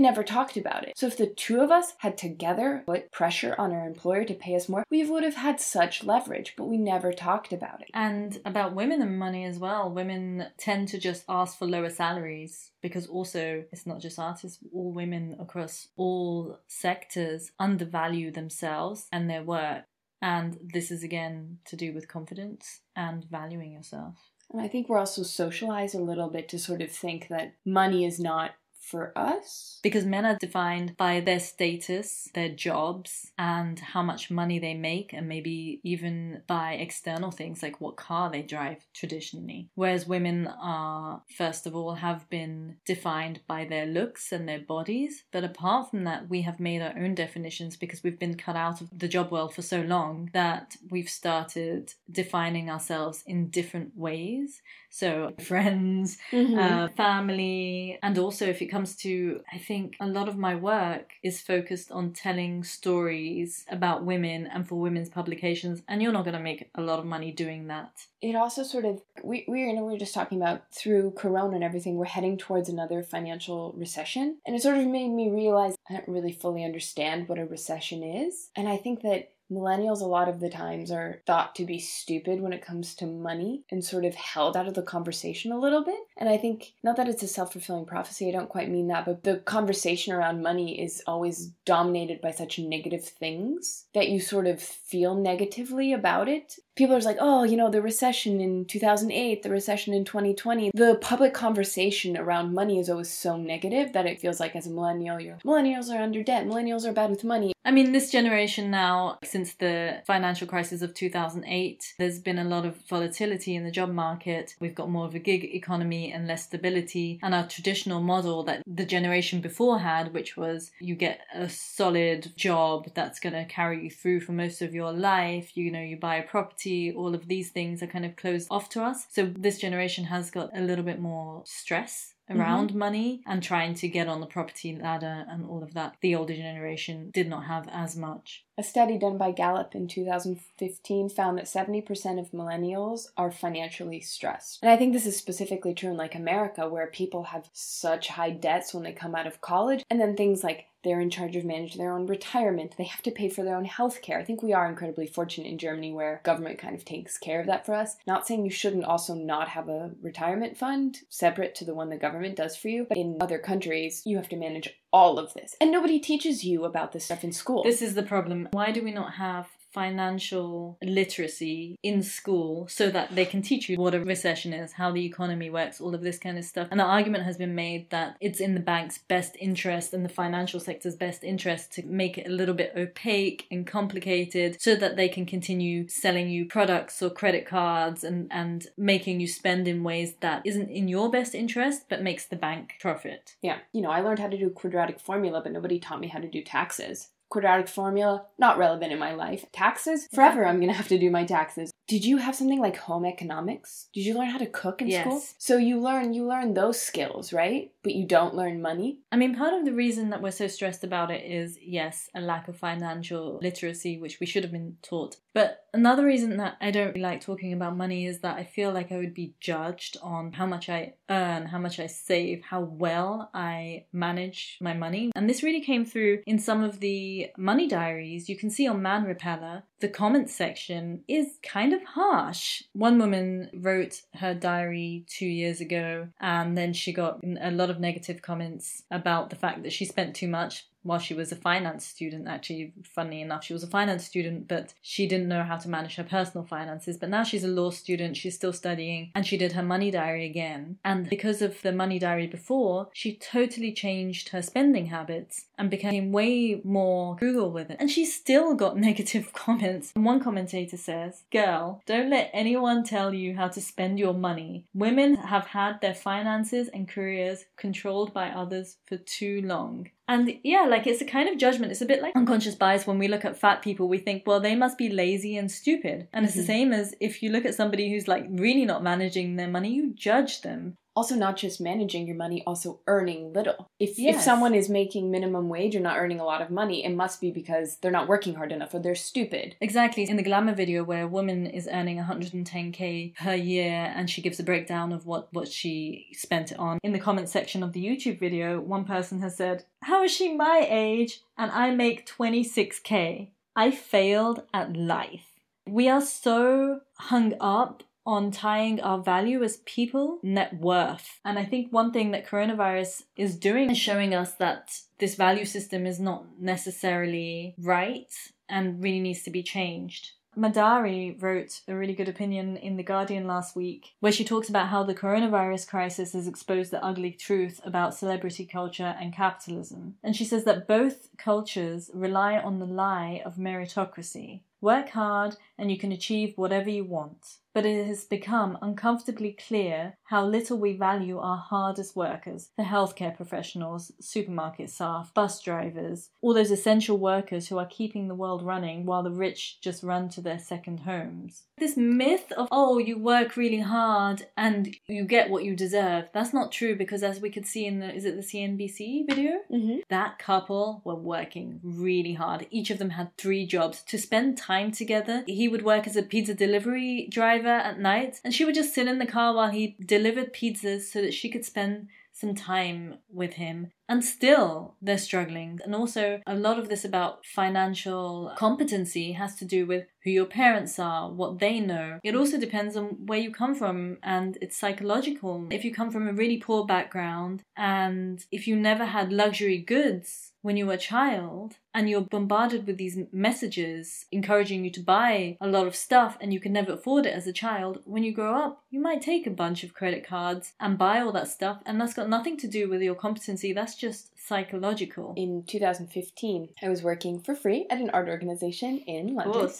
never 0.00 0.22
talked 0.22 0.56
about 0.56 0.86
it. 0.86 0.96
So 0.96 1.08
if 1.08 1.16
the 1.16 1.26
two 1.26 1.60
of 1.60 1.70
us 1.70 1.94
had 1.98 2.16
together 2.16 2.84
put 2.86 3.10
pressure 3.10 3.56
on 3.58 3.72
our 3.72 3.86
employer 3.86 4.24
to 4.24 4.34
pay 4.34 4.54
us 4.54 4.68
more, 4.68 4.84
we 4.88 5.04
would 5.04 5.24
have 5.24 5.34
had 5.34 5.60
such 5.60 6.04
leverage, 6.04 6.54
but 6.56 6.66
we 6.66 6.78
never 6.78 7.12
talked 7.12 7.52
about 7.52 7.82
it. 7.82 7.90
And 7.92 8.40
about 8.44 8.74
women 8.74 9.02
and 9.02 9.18
money 9.18 9.44
as 9.44 9.58
well. 9.58 9.90
Women 9.90 10.46
tend 10.58 10.88
to 10.88 10.98
just 10.98 11.24
ask 11.28 11.58
for 11.58 11.66
lower 11.66 11.90
salaries 11.90 12.70
because 12.80 13.06
also 13.08 13.64
it's 13.72 13.86
not 13.86 14.00
just 14.00 14.18
artists, 14.18 14.60
all 14.72 14.92
women 14.92 15.36
across 15.40 15.88
all 15.96 16.60
sectors 16.68 17.50
undervalue 17.58 18.30
themselves 18.30 19.08
and 19.10 19.28
their 19.28 19.42
work. 19.42 19.84
And 20.26 20.58
this 20.74 20.90
is 20.90 21.04
again 21.04 21.58
to 21.66 21.76
do 21.76 21.94
with 21.94 22.08
confidence 22.08 22.80
and 22.96 23.24
valuing 23.30 23.70
yourself. 23.70 24.16
And 24.50 24.60
I 24.60 24.66
think 24.66 24.88
we're 24.88 24.98
also 24.98 25.22
socialized 25.22 25.94
a 25.94 26.02
little 26.02 26.28
bit 26.28 26.48
to 26.48 26.58
sort 26.58 26.82
of 26.82 26.90
think 26.90 27.28
that 27.28 27.54
money 27.64 28.04
is 28.04 28.18
not 28.18 28.50
for 28.86 29.12
us. 29.16 29.80
Because 29.82 30.04
men 30.04 30.24
are 30.24 30.38
defined 30.38 30.96
by 30.96 31.20
their 31.20 31.40
status, 31.40 32.28
their 32.34 32.48
jobs, 32.48 33.32
and 33.38 33.78
how 33.78 34.02
much 34.02 34.30
money 34.30 34.58
they 34.58 34.74
make, 34.74 35.12
and 35.12 35.28
maybe 35.28 35.80
even 35.82 36.42
by 36.46 36.74
external 36.74 37.30
things 37.30 37.62
like 37.62 37.80
what 37.80 37.96
car 37.96 38.30
they 38.30 38.42
drive 38.42 38.86
traditionally. 38.94 39.68
Whereas 39.74 40.06
women 40.06 40.48
are, 40.60 41.22
first 41.36 41.66
of 41.66 41.74
all, 41.74 41.94
have 41.94 42.28
been 42.30 42.76
defined 42.86 43.40
by 43.46 43.64
their 43.64 43.86
looks 43.86 44.32
and 44.32 44.48
their 44.48 44.60
bodies. 44.60 45.24
But 45.32 45.44
apart 45.44 45.90
from 45.90 46.04
that, 46.04 46.28
we 46.28 46.42
have 46.42 46.60
made 46.60 46.82
our 46.82 46.96
own 46.96 47.14
definitions 47.14 47.76
because 47.76 48.02
we've 48.02 48.18
been 48.18 48.36
cut 48.36 48.56
out 48.56 48.80
of 48.80 48.88
the 48.96 49.08
job 49.08 49.30
world 49.30 49.54
for 49.54 49.62
so 49.62 49.80
long 49.80 50.30
that 50.32 50.76
we've 50.90 51.08
started 51.08 51.92
defining 52.10 52.70
ourselves 52.70 53.22
in 53.26 53.50
different 53.50 53.96
ways. 53.96 54.62
So, 54.90 55.34
friends, 55.40 56.16
mm-hmm. 56.32 56.58
uh, 56.58 56.88
family, 56.96 57.98
and 58.02 58.18
also 58.18 58.46
if 58.46 58.62
it 58.62 58.66
comes 58.76 58.94
to, 58.94 59.40
I 59.50 59.56
think 59.56 59.96
a 60.00 60.06
lot 60.06 60.28
of 60.28 60.36
my 60.36 60.54
work 60.54 61.14
is 61.22 61.40
focused 61.40 61.90
on 61.90 62.12
telling 62.12 62.62
stories 62.62 63.64
about 63.70 64.04
women 64.04 64.46
and 64.46 64.68
for 64.68 64.74
women's 64.74 65.08
publications, 65.08 65.80
and 65.88 66.02
you're 66.02 66.12
not 66.12 66.26
going 66.26 66.36
to 66.36 66.50
make 66.50 66.68
a 66.74 66.82
lot 66.82 66.98
of 66.98 67.06
money 67.06 67.32
doing 67.32 67.68
that. 67.68 67.92
It 68.20 68.36
also 68.36 68.62
sort 68.62 68.84
of 68.84 69.00
we 69.24 69.46
we 69.48 69.60
you 69.62 69.72
know 69.72 69.86
we 69.86 69.92
were 69.92 69.98
just 69.98 70.12
talking 70.12 70.42
about 70.42 70.70
through 70.74 71.12
Corona 71.12 71.54
and 71.54 71.64
everything, 71.64 71.94
we're 71.96 72.04
heading 72.04 72.36
towards 72.36 72.68
another 72.68 73.02
financial 73.02 73.72
recession, 73.78 74.36
and 74.46 74.54
it 74.54 74.60
sort 74.60 74.76
of 74.76 74.86
made 74.86 75.08
me 75.08 75.30
realize 75.30 75.74
I 75.88 75.94
don't 75.94 76.08
really 76.08 76.32
fully 76.32 76.62
understand 76.62 77.28
what 77.28 77.38
a 77.38 77.46
recession 77.46 78.02
is, 78.02 78.50
and 78.56 78.68
I 78.68 78.76
think 78.76 79.00
that 79.02 79.30
millennials 79.50 80.00
a 80.00 80.06
lot 80.06 80.28
of 80.28 80.40
the 80.40 80.50
times 80.50 80.90
are 80.90 81.22
thought 81.26 81.54
to 81.54 81.64
be 81.64 81.78
stupid 81.78 82.40
when 82.40 82.52
it 82.52 82.66
comes 82.66 82.94
to 82.96 83.06
money 83.06 83.62
and 83.70 83.84
sort 83.84 84.04
of 84.04 84.14
held 84.14 84.56
out 84.56 84.66
of 84.68 84.74
the 84.74 84.82
conversation 84.82 85.52
a 85.52 85.58
little 85.58 85.84
bit. 85.84 86.00
And 86.18 86.28
I 86.28 86.38
think, 86.38 86.72
not 86.82 86.96
that 86.96 87.08
it's 87.08 87.22
a 87.22 87.28
self 87.28 87.52
fulfilling 87.52 87.84
prophecy, 87.84 88.28
I 88.28 88.32
don't 88.32 88.48
quite 88.48 88.70
mean 88.70 88.88
that, 88.88 89.04
but 89.04 89.22
the 89.22 89.36
conversation 89.36 90.14
around 90.14 90.42
money 90.42 90.80
is 90.80 91.02
always 91.06 91.50
dominated 91.64 92.20
by 92.22 92.30
such 92.30 92.58
negative 92.58 93.04
things 93.04 93.84
that 93.92 94.08
you 94.08 94.20
sort 94.20 94.46
of 94.46 94.62
feel 94.62 95.14
negatively 95.14 95.92
about 95.92 96.28
it. 96.28 96.56
People 96.74 96.96
are 96.96 97.00
like, 97.00 97.18
oh, 97.20 97.44
you 97.44 97.56
know, 97.56 97.70
the 97.70 97.82
recession 97.82 98.40
in 98.40 98.64
2008, 98.66 99.42
the 99.42 99.50
recession 99.50 99.94
in 99.94 100.04
2020. 100.04 100.70
The 100.74 100.98
public 101.00 101.32
conversation 101.32 102.16
around 102.16 102.54
money 102.54 102.78
is 102.78 102.90
always 102.90 103.10
so 103.10 103.36
negative 103.36 103.92
that 103.92 104.06
it 104.06 104.20
feels 104.20 104.40
like 104.40 104.56
as 104.56 104.66
a 104.66 104.70
millennial, 104.70 105.20
you're 105.20 105.38
millennials 105.44 105.90
are 105.90 106.02
under 106.02 106.22
debt, 106.22 106.46
millennials 106.46 106.86
are 106.86 106.92
bad 106.92 107.10
with 107.10 107.24
money. 107.24 107.52
I 107.64 107.72
mean, 107.72 107.90
this 107.90 108.12
generation 108.12 108.70
now, 108.70 109.18
since 109.24 109.54
the 109.54 110.02
financial 110.06 110.46
crisis 110.46 110.82
of 110.82 110.94
2008, 110.94 111.94
there's 111.98 112.20
been 112.20 112.38
a 112.38 112.44
lot 112.44 112.64
of 112.64 112.76
volatility 112.88 113.56
in 113.56 113.64
the 113.64 113.72
job 113.72 113.90
market. 113.90 114.54
We've 114.60 114.74
got 114.74 114.88
more 114.88 115.04
of 115.04 115.16
a 115.16 115.18
gig 115.18 115.44
economy 115.44 116.05
and 116.12 116.26
less 116.26 116.44
stability. 116.44 117.18
And 117.22 117.34
our 117.34 117.46
traditional 117.46 118.00
model 118.00 118.42
that 118.44 118.62
the 118.66 118.86
generation 118.86 119.40
before 119.40 119.78
had, 119.80 120.12
which 120.12 120.36
was 120.36 120.70
you 120.80 120.94
get 120.94 121.20
a 121.34 121.48
solid 121.48 122.32
job 122.36 122.90
that's 122.94 123.20
going 123.20 123.34
to 123.34 123.44
carry 123.44 123.84
you 123.84 123.90
through 123.90 124.20
for 124.20 124.32
most 124.32 124.62
of 124.62 124.74
your 124.74 124.92
life, 124.92 125.56
you 125.56 125.70
know, 125.70 125.80
you 125.80 125.96
buy 125.96 126.16
a 126.16 126.22
property, 126.22 126.92
all 126.92 127.14
of 127.14 127.28
these 127.28 127.50
things 127.50 127.82
are 127.82 127.86
kind 127.86 128.04
of 128.04 128.16
closed 128.16 128.48
off 128.50 128.68
to 128.70 128.82
us. 128.82 129.06
So 129.10 129.32
this 129.36 129.58
generation 129.58 130.04
has 130.04 130.30
got 130.30 130.56
a 130.56 130.60
little 130.60 130.84
bit 130.84 131.00
more 131.00 131.42
stress 131.46 132.14
around 132.28 132.70
mm-hmm. 132.70 132.78
money 132.78 133.22
and 133.26 133.42
trying 133.42 133.74
to 133.74 133.88
get 133.88 134.08
on 134.08 134.20
the 134.20 134.26
property 134.26 134.76
ladder 134.76 135.24
and 135.28 135.44
all 135.46 135.62
of 135.62 135.74
that. 135.74 135.96
The 136.00 136.14
older 136.14 136.34
generation 136.34 137.10
did 137.12 137.28
not 137.28 137.44
have 137.46 137.68
as 137.72 137.96
much. 137.96 138.45
A 138.58 138.62
study 138.62 138.96
done 138.96 139.18
by 139.18 139.32
Gallup 139.32 139.74
in 139.74 139.86
2015 139.86 141.10
found 141.10 141.36
that 141.36 141.44
70% 141.44 142.18
of 142.18 142.30
millennials 142.30 143.08
are 143.14 143.30
financially 143.30 144.00
stressed. 144.00 144.60
And 144.62 144.70
I 144.70 144.78
think 144.78 144.94
this 144.94 145.04
is 145.04 145.14
specifically 145.14 145.74
true 145.74 145.90
in 145.90 145.98
like 145.98 146.14
America 146.14 146.66
where 146.66 146.86
people 146.86 147.24
have 147.24 147.50
such 147.52 148.08
high 148.08 148.30
debts 148.30 148.72
when 148.72 148.82
they 148.82 148.92
come 148.92 149.14
out 149.14 149.26
of 149.26 149.42
college 149.42 149.84
and 149.90 150.00
then 150.00 150.16
things 150.16 150.42
like 150.42 150.68
they're 150.86 151.00
in 151.00 151.10
charge 151.10 151.34
of 151.34 151.44
managing 151.44 151.78
their 151.78 151.92
own 151.92 152.06
retirement. 152.06 152.76
They 152.78 152.84
have 152.84 153.02
to 153.02 153.10
pay 153.10 153.28
for 153.28 153.42
their 153.42 153.56
own 153.56 153.64
health 153.64 154.00
care. 154.00 154.20
I 154.20 154.24
think 154.24 154.40
we 154.40 154.52
are 154.52 154.68
incredibly 154.68 155.06
fortunate 155.06 155.48
in 155.48 155.58
Germany 155.58 155.92
where 155.92 156.20
government 156.24 156.58
kind 156.58 156.76
of 156.76 156.84
takes 156.84 157.18
care 157.18 157.40
of 157.40 157.46
that 157.48 157.66
for 157.66 157.74
us. 157.74 157.96
Not 158.06 158.26
saying 158.26 158.44
you 158.44 158.50
shouldn't 158.50 158.84
also 158.84 159.14
not 159.14 159.48
have 159.48 159.68
a 159.68 159.90
retirement 160.00 160.56
fund 160.56 161.00
separate 161.08 161.56
to 161.56 161.64
the 161.64 161.74
one 161.74 161.90
the 161.90 161.96
government 161.96 162.36
does 162.36 162.56
for 162.56 162.68
you, 162.68 162.86
but 162.88 162.96
in 162.96 163.18
other 163.20 163.38
countries, 163.38 164.02
you 164.06 164.16
have 164.16 164.28
to 164.28 164.36
manage 164.36 164.72
all 164.96 165.18
of 165.18 165.34
this. 165.34 165.54
And 165.60 165.70
nobody 165.70 165.98
teaches 165.98 166.42
you 166.42 166.64
about 166.64 166.92
this 166.92 167.04
stuff 167.04 167.22
in 167.22 167.32
school. 167.32 167.62
This 167.62 167.82
is 167.82 167.94
the 167.94 168.02
problem. 168.02 168.48
Why 168.52 168.72
do 168.72 168.82
we 168.82 168.92
not 168.92 169.14
have 169.14 169.46
financial 169.76 170.78
literacy 170.82 171.78
in 171.82 172.02
school 172.02 172.66
so 172.66 172.88
that 172.88 173.14
they 173.14 173.26
can 173.26 173.42
teach 173.42 173.68
you 173.68 173.76
what 173.76 173.94
a 173.94 174.00
recession 174.00 174.54
is, 174.54 174.72
how 174.72 174.90
the 174.90 175.04
economy 175.04 175.50
works, 175.50 175.82
all 175.82 175.94
of 175.94 176.00
this 176.00 176.18
kind 176.18 176.38
of 176.38 176.44
stuff. 176.46 176.66
And 176.70 176.80
the 176.80 176.84
argument 176.84 177.24
has 177.24 177.36
been 177.36 177.54
made 177.54 177.90
that 177.90 178.16
it's 178.18 178.40
in 178.40 178.54
the 178.54 178.60
bank's 178.60 178.96
best 178.96 179.36
interest 179.38 179.92
and 179.92 180.02
the 180.02 180.08
financial 180.08 180.60
sector's 180.60 180.96
best 180.96 181.22
interest 181.22 181.72
to 181.74 181.82
make 181.82 182.16
it 182.16 182.26
a 182.26 182.30
little 182.30 182.54
bit 182.54 182.72
opaque 182.74 183.46
and 183.50 183.66
complicated 183.66 184.56
so 184.62 184.74
that 184.76 184.96
they 184.96 185.10
can 185.10 185.26
continue 185.26 185.86
selling 185.88 186.30
you 186.30 186.46
products 186.46 187.02
or 187.02 187.10
credit 187.10 187.44
cards 187.44 188.02
and, 188.02 188.32
and 188.32 188.68
making 188.78 189.20
you 189.20 189.28
spend 189.28 189.68
in 189.68 189.84
ways 189.84 190.14
that 190.20 190.40
isn't 190.46 190.70
in 190.70 190.88
your 190.88 191.10
best 191.10 191.34
interest 191.34 191.84
but 191.90 192.02
makes 192.02 192.24
the 192.24 192.36
bank 192.36 192.76
profit. 192.80 193.36
Yeah. 193.42 193.58
You 193.74 193.82
know, 193.82 193.90
I 193.90 194.00
learned 194.00 194.20
how 194.20 194.28
to 194.28 194.38
do 194.38 194.48
quadratic 194.48 194.98
formula, 194.98 195.42
but 195.42 195.52
nobody 195.52 195.78
taught 195.78 196.00
me 196.00 196.08
how 196.08 196.20
to 196.20 196.30
do 196.30 196.42
taxes 196.42 197.10
quadratic 197.28 197.68
formula, 197.68 198.26
not 198.38 198.58
relevant 198.58 198.92
in 198.92 198.98
my 198.98 199.12
life. 199.12 199.44
Taxes, 199.52 200.08
forever 200.12 200.46
I'm 200.46 200.60
gonna 200.60 200.72
have 200.72 200.88
to 200.88 200.98
do 200.98 201.10
my 201.10 201.24
taxes. 201.24 201.70
Did 201.86 202.04
you 202.04 202.16
have 202.16 202.34
something 202.34 202.60
like 202.60 202.76
home 202.76 203.04
economics? 203.04 203.88
Did 203.92 204.06
you 204.06 204.14
learn 204.14 204.28
how 204.28 204.38
to 204.38 204.46
cook 204.46 204.82
in 204.82 204.88
yes. 204.88 205.04
school? 205.04 205.22
So 205.38 205.56
you 205.56 205.80
learn 205.80 206.14
you 206.14 206.26
learn 206.26 206.54
those 206.54 206.80
skills, 206.80 207.32
right? 207.32 207.70
But 207.82 207.94
you 207.94 208.06
don't 208.06 208.34
learn 208.34 208.60
money? 208.60 209.00
I 209.12 209.16
mean, 209.16 209.36
part 209.36 209.54
of 209.54 209.64
the 209.64 209.72
reason 209.72 210.10
that 210.10 210.20
we're 210.20 210.32
so 210.32 210.48
stressed 210.48 210.82
about 210.82 211.12
it 211.12 211.24
is 211.24 211.58
yes, 211.62 212.10
a 212.14 212.20
lack 212.20 212.48
of 212.48 212.56
financial 212.56 213.38
literacy 213.40 213.98
which 213.98 214.18
we 214.18 214.26
should 214.26 214.42
have 214.42 214.52
been 214.52 214.76
taught. 214.82 215.16
But 215.32 215.66
another 215.74 216.04
reason 216.04 216.38
that 216.38 216.56
I 216.60 216.70
don't 216.70 216.96
like 216.96 217.20
talking 217.20 217.52
about 217.52 217.76
money 217.76 218.06
is 218.06 218.20
that 218.20 218.36
I 218.36 218.44
feel 218.44 218.72
like 218.72 218.90
I 218.90 218.96
would 218.96 219.14
be 219.14 219.34
judged 219.38 219.96
on 220.02 220.32
how 220.32 220.46
much 220.46 220.68
I 220.68 220.94
earn, 221.10 221.46
how 221.46 221.58
much 221.58 221.78
I 221.78 221.86
save, 221.86 222.42
how 222.42 222.62
well 222.62 223.30
I 223.34 223.84
manage 223.92 224.58
my 224.60 224.72
money. 224.72 225.12
And 225.14 225.28
this 225.28 225.42
really 225.42 225.60
came 225.60 225.84
through 225.84 226.22
in 226.26 226.38
some 226.38 226.64
of 226.64 226.80
the 226.80 227.28
money 227.36 227.68
diaries. 227.68 228.28
You 228.28 228.36
can 228.36 228.50
see 228.50 228.66
on 228.66 228.82
Man 228.82 229.04
Repeller, 229.04 229.64
the 229.80 229.88
comments 229.88 230.34
section 230.34 231.04
is 231.06 231.38
kind 231.42 231.74
of 231.74 231.75
harsh. 231.84 232.62
One 232.72 232.98
woman 232.98 233.50
wrote 233.54 234.02
her 234.14 234.34
diary 234.34 235.04
two 235.08 235.26
years 235.26 235.60
ago, 235.60 236.08
and 236.20 236.56
then 236.56 236.72
she 236.72 236.92
got 236.92 237.20
a 237.40 237.50
lot 237.50 237.70
of 237.70 237.80
negative 237.80 238.22
comments 238.22 238.82
about 238.90 239.30
the 239.30 239.36
fact 239.36 239.62
that 239.62 239.72
she 239.72 239.84
spent 239.84 240.16
too 240.16 240.28
much 240.28 240.66
while 240.86 240.98
she 240.98 241.14
was 241.14 241.32
a 241.32 241.36
finance 241.36 241.84
student. 241.84 242.28
Actually, 242.28 242.72
funny 242.84 243.20
enough, 243.20 243.44
she 243.44 243.52
was 243.52 243.62
a 243.62 243.68
finance 243.68 244.04
student, 244.04 244.48
but 244.48 244.74
she 244.82 245.06
didn't 245.06 245.28
know 245.28 245.42
how 245.42 245.56
to 245.56 245.68
manage 245.68 245.96
her 245.96 246.04
personal 246.04 246.46
finances. 246.46 246.96
But 246.96 247.10
now 247.10 247.24
she's 247.24 247.44
a 247.44 247.48
law 247.48 247.70
student, 247.70 248.16
she's 248.16 248.34
still 248.34 248.52
studying, 248.52 249.10
and 249.14 249.26
she 249.26 249.36
did 249.36 249.52
her 249.52 249.62
money 249.62 249.90
diary 249.90 250.24
again. 250.24 250.78
And 250.84 251.08
because 251.08 251.42
of 251.42 251.60
the 251.62 251.72
money 251.72 251.98
diary 251.98 252.26
before, 252.26 252.88
she 252.92 253.16
totally 253.16 253.72
changed 253.72 254.30
her 254.30 254.42
spending 254.42 254.86
habits 254.86 255.46
and 255.58 255.70
became 255.70 256.12
way 256.12 256.60
more 256.64 257.16
frugal 257.18 257.50
with 257.50 257.70
it. 257.70 257.76
And 257.80 257.90
she 257.90 258.04
still 258.04 258.54
got 258.54 258.76
negative 258.88 259.32
comments. 259.32 259.92
One 259.94 260.20
commentator 260.20 260.76
says, 260.76 261.24
Girl, 261.32 261.82
don't 261.86 262.10
let 262.10 262.30
anyone 262.32 262.84
tell 262.84 263.12
you 263.12 263.36
how 263.36 263.48
to 263.48 263.60
spend 263.60 263.98
your 263.98 264.14
money. 264.14 264.66
Women 264.74 265.16
have 265.16 265.48
had 265.48 265.80
their 265.80 265.94
finances 265.94 266.68
and 266.68 266.88
careers 266.88 267.44
controlled 267.56 268.12
by 268.12 268.30
others 268.30 268.76
for 268.86 268.96
too 268.96 269.42
long. 269.42 269.90
And 270.08 270.38
yeah, 270.44 270.66
like 270.68 270.86
it's 270.86 271.00
a 271.02 271.04
kind 271.04 271.28
of 271.28 271.36
judgment. 271.36 271.72
It's 271.72 271.80
a 271.80 271.86
bit 271.86 272.00
like 272.00 272.14
unconscious 272.14 272.54
bias 272.54 272.86
when 272.86 272.98
we 272.98 273.08
look 273.08 273.24
at 273.24 273.36
fat 273.36 273.60
people, 273.60 273.88
we 273.88 273.98
think, 273.98 274.22
well, 274.26 274.40
they 274.40 274.54
must 274.54 274.78
be 274.78 274.88
lazy 274.88 275.36
and 275.36 275.50
stupid. 275.50 276.08
And 276.12 276.24
it's 276.24 276.34
the 276.34 276.42
Mhm. 276.42 276.46
same 276.46 276.72
as 276.72 276.94
if 277.00 277.22
you 277.22 277.30
look 277.30 277.44
at 277.44 277.54
somebody 277.56 277.90
who's 277.90 278.06
like 278.06 278.24
really 278.30 278.64
not 278.64 278.82
managing 278.84 279.36
their 279.36 279.48
money, 279.48 279.72
you 279.74 279.92
judge 279.94 280.42
them. 280.42 280.76
Also, 280.96 281.14
not 281.14 281.36
just 281.36 281.60
managing 281.60 282.06
your 282.06 282.16
money, 282.16 282.42
also 282.46 282.80
earning 282.86 283.34
little. 283.34 283.68
If 283.78 283.98
if 283.98 284.20
someone 284.20 284.54
is 284.54 284.70
making 284.70 285.10
minimum 285.10 285.50
wage 285.50 285.76
or 285.76 285.80
not 285.80 285.98
earning 285.98 286.20
a 286.20 286.24
lot 286.24 286.40
of 286.40 286.50
money, 286.50 286.84
it 286.84 286.94
must 286.94 287.20
be 287.20 287.30
because 287.30 287.76
they're 287.76 287.90
not 287.90 288.08
working 288.08 288.34
hard 288.34 288.50
enough 288.50 288.72
or 288.72 288.78
they're 288.80 288.94
stupid. 288.94 289.56
Exactly. 289.60 290.08
In 290.08 290.16
the 290.16 290.22
glamour 290.22 290.54
video 290.54 290.82
where 290.84 291.02
a 291.02 291.08
woman 291.08 291.46
is 291.46 291.68
earning 291.70 291.98
110k 291.98 293.14
per 293.16 293.34
year 293.34 293.92
and 293.94 294.08
she 294.08 294.22
gives 294.22 294.40
a 294.40 294.42
breakdown 294.42 294.90
of 294.92 295.04
what, 295.04 295.28
what 295.32 295.48
she 295.48 296.08
spent 296.12 296.50
it 296.50 296.58
on. 296.58 296.78
In 296.82 296.92
the 296.92 296.98
comment 296.98 297.28
section 297.28 297.62
of 297.62 297.72
the 297.72 297.84
YouTube 297.84 298.18
video, 298.18 298.58
one 298.58 298.84
person 298.84 299.20
has 299.20 299.36
said, 299.36 299.64
How 299.82 300.02
is 300.02 300.10
she 300.10 300.34
my 300.34 300.66
age 300.68 301.20
and 301.36 301.50
I 301.50 301.72
make 301.72 302.06
26k? 302.06 303.28
I 303.54 303.70
failed 303.70 304.42
at 304.54 304.76
life. 304.76 305.26
We 305.66 305.88
are 305.88 306.00
so 306.00 306.80
hung 306.98 307.34
up 307.40 307.82
on 308.06 308.30
tying 308.30 308.80
our 308.80 309.02
value 309.02 309.42
as 309.42 309.58
people 309.58 310.18
net 310.22 310.54
worth. 310.58 311.20
And 311.24 311.38
I 311.38 311.44
think 311.44 311.72
one 311.72 311.92
thing 311.92 312.12
that 312.12 312.26
coronavirus 312.26 313.02
is 313.16 313.36
doing 313.36 313.70
is 313.70 313.78
showing 313.78 314.14
us 314.14 314.32
that 314.34 314.78
this 314.98 315.16
value 315.16 315.44
system 315.44 315.84
is 315.84 315.98
not 315.98 316.24
necessarily 316.40 317.54
right 317.58 318.12
and 318.48 318.82
really 318.82 319.00
needs 319.00 319.22
to 319.24 319.30
be 319.30 319.42
changed. 319.42 320.12
Madari 320.36 321.20
wrote 321.20 321.62
a 321.66 321.74
really 321.74 321.94
good 321.94 322.10
opinion 322.10 322.58
in 322.58 322.76
The 322.76 322.82
Guardian 322.82 323.26
last 323.26 323.56
week 323.56 323.94
where 324.00 324.12
she 324.12 324.22
talks 324.22 324.50
about 324.50 324.68
how 324.68 324.82
the 324.82 324.94
coronavirus 324.94 325.66
crisis 325.66 326.12
has 326.12 326.28
exposed 326.28 326.70
the 326.70 326.84
ugly 326.84 327.10
truth 327.10 327.58
about 327.64 327.94
celebrity 327.94 328.44
culture 328.44 328.94
and 329.00 329.14
capitalism. 329.14 329.94
And 330.02 330.14
she 330.14 330.26
says 330.26 330.44
that 330.44 330.68
both 330.68 331.08
cultures 331.16 331.90
rely 331.94 332.36
on 332.36 332.58
the 332.58 332.66
lie 332.66 333.22
of 333.24 333.36
meritocracy. 333.36 334.42
Work 334.66 334.88
hard 334.88 335.36
and 335.56 335.70
you 335.70 335.78
can 335.78 335.92
achieve 335.92 336.36
whatever 336.36 336.68
you 336.68 336.82
want. 336.82 337.36
But 337.54 337.64
it 337.64 337.86
has 337.86 338.04
become 338.04 338.58
uncomfortably 338.60 339.32
clear 339.32 339.94
how 340.04 340.26
little 340.26 340.58
we 340.58 340.76
value 340.76 341.18
our 341.18 341.38
hardest 341.38 341.96
workers 341.96 342.50
the 342.58 342.64
healthcare 342.64 343.16
professionals, 343.16 343.92
supermarket 343.98 344.68
staff, 344.68 345.14
bus 345.14 345.40
drivers, 345.40 346.10
all 346.20 346.34
those 346.34 346.50
essential 346.50 346.98
workers 346.98 347.48
who 347.48 347.58
are 347.58 347.66
keeping 347.66 348.08
the 348.08 348.14
world 348.14 348.42
running 348.42 348.84
while 348.84 349.02
the 349.02 349.10
rich 349.10 349.58
just 349.62 349.82
run 349.82 350.10
to 350.10 350.20
their 350.20 350.38
second 350.38 350.80
homes. 350.80 351.44
This 351.56 351.78
myth 351.78 352.30
of, 352.36 352.48
oh, 352.50 352.76
you 352.76 352.98
work 352.98 353.38
really 353.38 353.60
hard 353.60 354.26
and 354.36 354.76
you 354.86 355.04
get 355.04 355.30
what 355.30 355.44
you 355.44 355.56
deserve, 355.56 356.10
that's 356.12 356.34
not 356.34 356.52
true 356.52 356.76
because 356.76 357.02
as 357.02 357.20
we 357.20 357.30
could 357.30 357.46
see 357.46 357.64
in 357.64 357.78
the, 357.78 357.94
is 357.94 358.04
it 358.04 358.16
the 358.16 358.22
CNBC 358.22 359.08
video? 359.08 359.38
Mm-hmm. 359.50 359.78
That 359.88 360.18
couple 360.18 360.82
were 360.84 360.94
working 360.94 361.60
really 361.62 362.12
hard. 362.12 362.46
Each 362.50 362.70
of 362.70 362.78
them 362.78 362.90
had 362.90 363.16
three 363.16 363.46
jobs 363.46 363.82
to 363.84 363.96
spend 363.96 364.36
time 364.36 364.55
together. 364.72 365.24
He 365.26 365.48
would 365.48 365.64
work 365.64 365.86
as 365.86 365.96
a 365.96 366.02
pizza 366.02 366.34
delivery 366.34 367.08
driver 367.10 367.48
at 367.48 367.78
night, 367.78 368.20
and 368.24 368.34
she 368.34 368.44
would 368.44 368.54
just 368.54 368.74
sit 368.74 368.88
in 368.88 368.98
the 368.98 369.06
car 369.06 369.34
while 369.34 369.50
he 369.50 369.76
delivered 369.84 370.34
pizzas 370.34 370.82
so 370.82 371.00
that 371.00 371.14
she 371.14 371.30
could 371.30 371.44
spend 371.44 371.88
some 372.12 372.34
time 372.34 372.96
with 373.12 373.34
him. 373.34 373.70
And 373.88 374.02
still, 374.02 374.76
they're 374.80 374.96
struggling. 374.96 375.60
And 375.64 375.74
also, 375.74 376.20
a 376.26 376.34
lot 376.34 376.58
of 376.58 376.68
this 376.68 376.84
about 376.84 377.26
financial 377.26 378.32
competency 378.36 379.12
has 379.12 379.36
to 379.36 379.44
do 379.44 379.66
with 379.66 379.86
who 380.02 380.10
your 380.10 380.24
parents 380.24 380.78
are, 380.78 381.10
what 381.10 381.38
they 381.38 381.60
know. 381.60 382.00
It 382.02 382.16
also 382.16 382.38
depends 382.38 382.76
on 382.76 383.06
where 383.06 383.18
you 383.18 383.32
come 383.32 383.54
from, 383.54 383.98
and 384.02 384.38
it's 384.40 384.58
psychological. 384.58 385.46
If 385.50 385.64
you 385.64 385.74
come 385.74 385.90
from 385.90 386.08
a 386.08 386.12
really 386.12 386.38
poor 386.38 386.64
background, 386.64 387.42
and 387.56 388.24
if 388.32 388.48
you 388.48 388.56
never 388.56 388.86
had 388.86 389.12
luxury 389.12 389.58
goods 389.58 390.32
when 390.46 390.56
you 390.56 390.64
were 390.64 390.74
a 390.74 390.78
child, 390.78 391.56
and 391.74 391.90
you're 391.90 392.00
bombarded 392.00 392.68
with 392.68 392.76
these 392.78 392.96
messages 393.12 394.06
encouraging 394.12 394.64
you 394.64 394.70
to 394.70 394.80
buy 394.80 395.36
a 395.40 395.48
lot 395.48 395.66
of 395.66 395.74
stuff 395.74 396.16
and 396.20 396.32
you 396.32 396.38
can 396.38 396.52
never 396.52 396.72
afford 396.72 397.04
it 397.04 397.12
as 397.12 397.26
a 397.26 397.32
child, 397.32 397.80
when 397.84 398.04
you 398.04 398.12
grow 398.12 398.32
up, 398.32 398.62
you 398.70 398.80
might 398.80 399.02
take 399.02 399.26
a 399.26 399.30
bunch 399.30 399.64
of 399.64 399.74
credit 399.74 400.06
cards 400.06 400.52
and 400.60 400.78
buy 400.78 401.00
all 401.00 401.10
that 401.10 401.26
stuff, 401.26 401.60
and 401.66 401.80
that's 401.80 401.94
got 401.94 402.08
nothing 402.08 402.36
to 402.36 402.46
do 402.46 402.68
with 402.70 402.80
your 402.80 402.94
competency, 402.94 403.52
that's 403.52 403.74
just 403.74 404.16
psychological. 404.16 405.14
In 405.16 405.42
2015, 405.48 406.50
I 406.62 406.68
was 406.68 406.80
working 406.80 407.20
for 407.20 407.34
free 407.34 407.66
at 407.68 407.80
an 407.80 407.90
art 407.90 408.08
organization 408.08 408.78
in 408.86 409.16
London. 409.16 409.50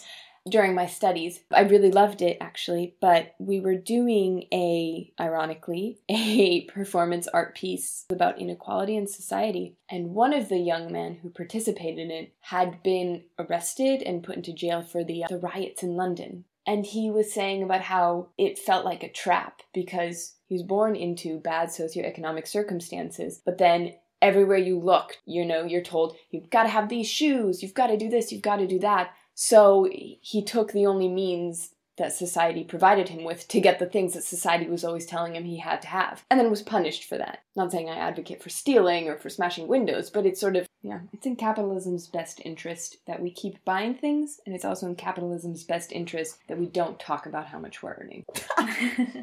During 0.48 0.74
my 0.74 0.86
studies. 0.86 1.40
I 1.52 1.62
really 1.62 1.90
loved 1.90 2.22
it 2.22 2.38
actually, 2.40 2.94
but 3.00 3.34
we 3.38 3.60
were 3.60 3.76
doing 3.76 4.46
a, 4.52 5.12
ironically, 5.20 5.98
a 6.08 6.62
performance 6.66 7.28
art 7.28 7.54
piece 7.54 8.04
about 8.10 8.40
inequality 8.40 8.96
in 8.96 9.06
society. 9.06 9.76
And 9.90 10.14
one 10.14 10.32
of 10.32 10.48
the 10.48 10.58
young 10.58 10.92
men 10.92 11.18
who 11.22 11.30
participated 11.30 11.98
in 11.98 12.10
it 12.10 12.32
had 12.40 12.82
been 12.82 13.24
arrested 13.38 14.02
and 14.02 14.22
put 14.22 14.36
into 14.36 14.52
jail 14.52 14.82
for 14.82 15.04
the, 15.04 15.24
uh, 15.24 15.28
the 15.28 15.38
riots 15.38 15.82
in 15.82 15.96
London. 15.96 16.44
And 16.66 16.84
he 16.84 17.10
was 17.10 17.32
saying 17.32 17.62
about 17.62 17.82
how 17.82 18.30
it 18.36 18.58
felt 18.58 18.84
like 18.84 19.04
a 19.04 19.12
trap 19.12 19.62
because 19.72 20.34
he 20.46 20.54
was 20.54 20.64
born 20.64 20.96
into 20.96 21.38
bad 21.38 21.68
socioeconomic 21.68 22.46
circumstances, 22.48 23.40
but 23.44 23.58
then 23.58 23.94
everywhere 24.22 24.58
you 24.58 24.78
look, 24.78 25.18
you 25.26 25.44
know, 25.44 25.64
you're 25.64 25.82
told 25.82 26.16
you've 26.30 26.50
got 26.50 26.64
to 26.64 26.68
have 26.68 26.88
these 26.88 27.08
shoes, 27.08 27.62
you've 27.62 27.74
got 27.74 27.88
to 27.88 27.96
do 27.96 28.08
this, 28.08 28.32
you've 28.32 28.42
got 28.42 28.56
to 28.56 28.66
do 28.66 28.78
that. 28.80 29.10
So 29.36 29.88
he 29.92 30.42
took 30.42 30.72
the 30.72 30.86
only 30.86 31.08
means 31.08 31.70
that 31.98 32.12
society 32.12 32.64
provided 32.64 33.08
him 33.08 33.24
with 33.24 33.48
to 33.48 33.60
get 33.60 33.78
the 33.78 33.86
things 33.86 34.14
that 34.14 34.24
society 34.24 34.66
was 34.68 34.84
always 34.84 35.06
telling 35.06 35.34
him 35.34 35.44
he 35.44 35.58
had 35.58 35.80
to 35.82 35.88
have, 35.88 36.24
and 36.30 36.38
then 36.38 36.50
was 36.50 36.62
punished 36.62 37.04
for 37.04 37.16
that. 37.16 37.40
Not 37.54 37.72
saying 37.72 37.88
I 37.88 37.96
advocate 37.96 38.42
for 38.42 38.50
stealing 38.50 39.08
or 39.08 39.16
for 39.16 39.30
smashing 39.30 39.66
windows, 39.66 40.10
but 40.10 40.26
it's 40.26 40.40
sort 40.40 40.56
of, 40.56 40.66
yeah, 40.82 41.00
it's 41.12 41.26
in 41.26 41.36
capitalism's 41.36 42.06
best 42.06 42.40
interest 42.44 42.98
that 43.06 43.22
we 43.22 43.30
keep 43.30 43.64
buying 43.64 43.94
things, 43.94 44.40
and 44.44 44.54
it's 44.54 44.64
also 44.64 44.86
in 44.86 44.94
capitalism's 44.94 45.64
best 45.64 45.92
interest 45.92 46.38
that 46.48 46.58
we 46.58 46.66
don't 46.66 47.00
talk 47.00 47.24
about 47.26 47.46
how 47.46 47.58
much 47.58 47.82
we're 47.82 47.94
earning. 47.94 48.24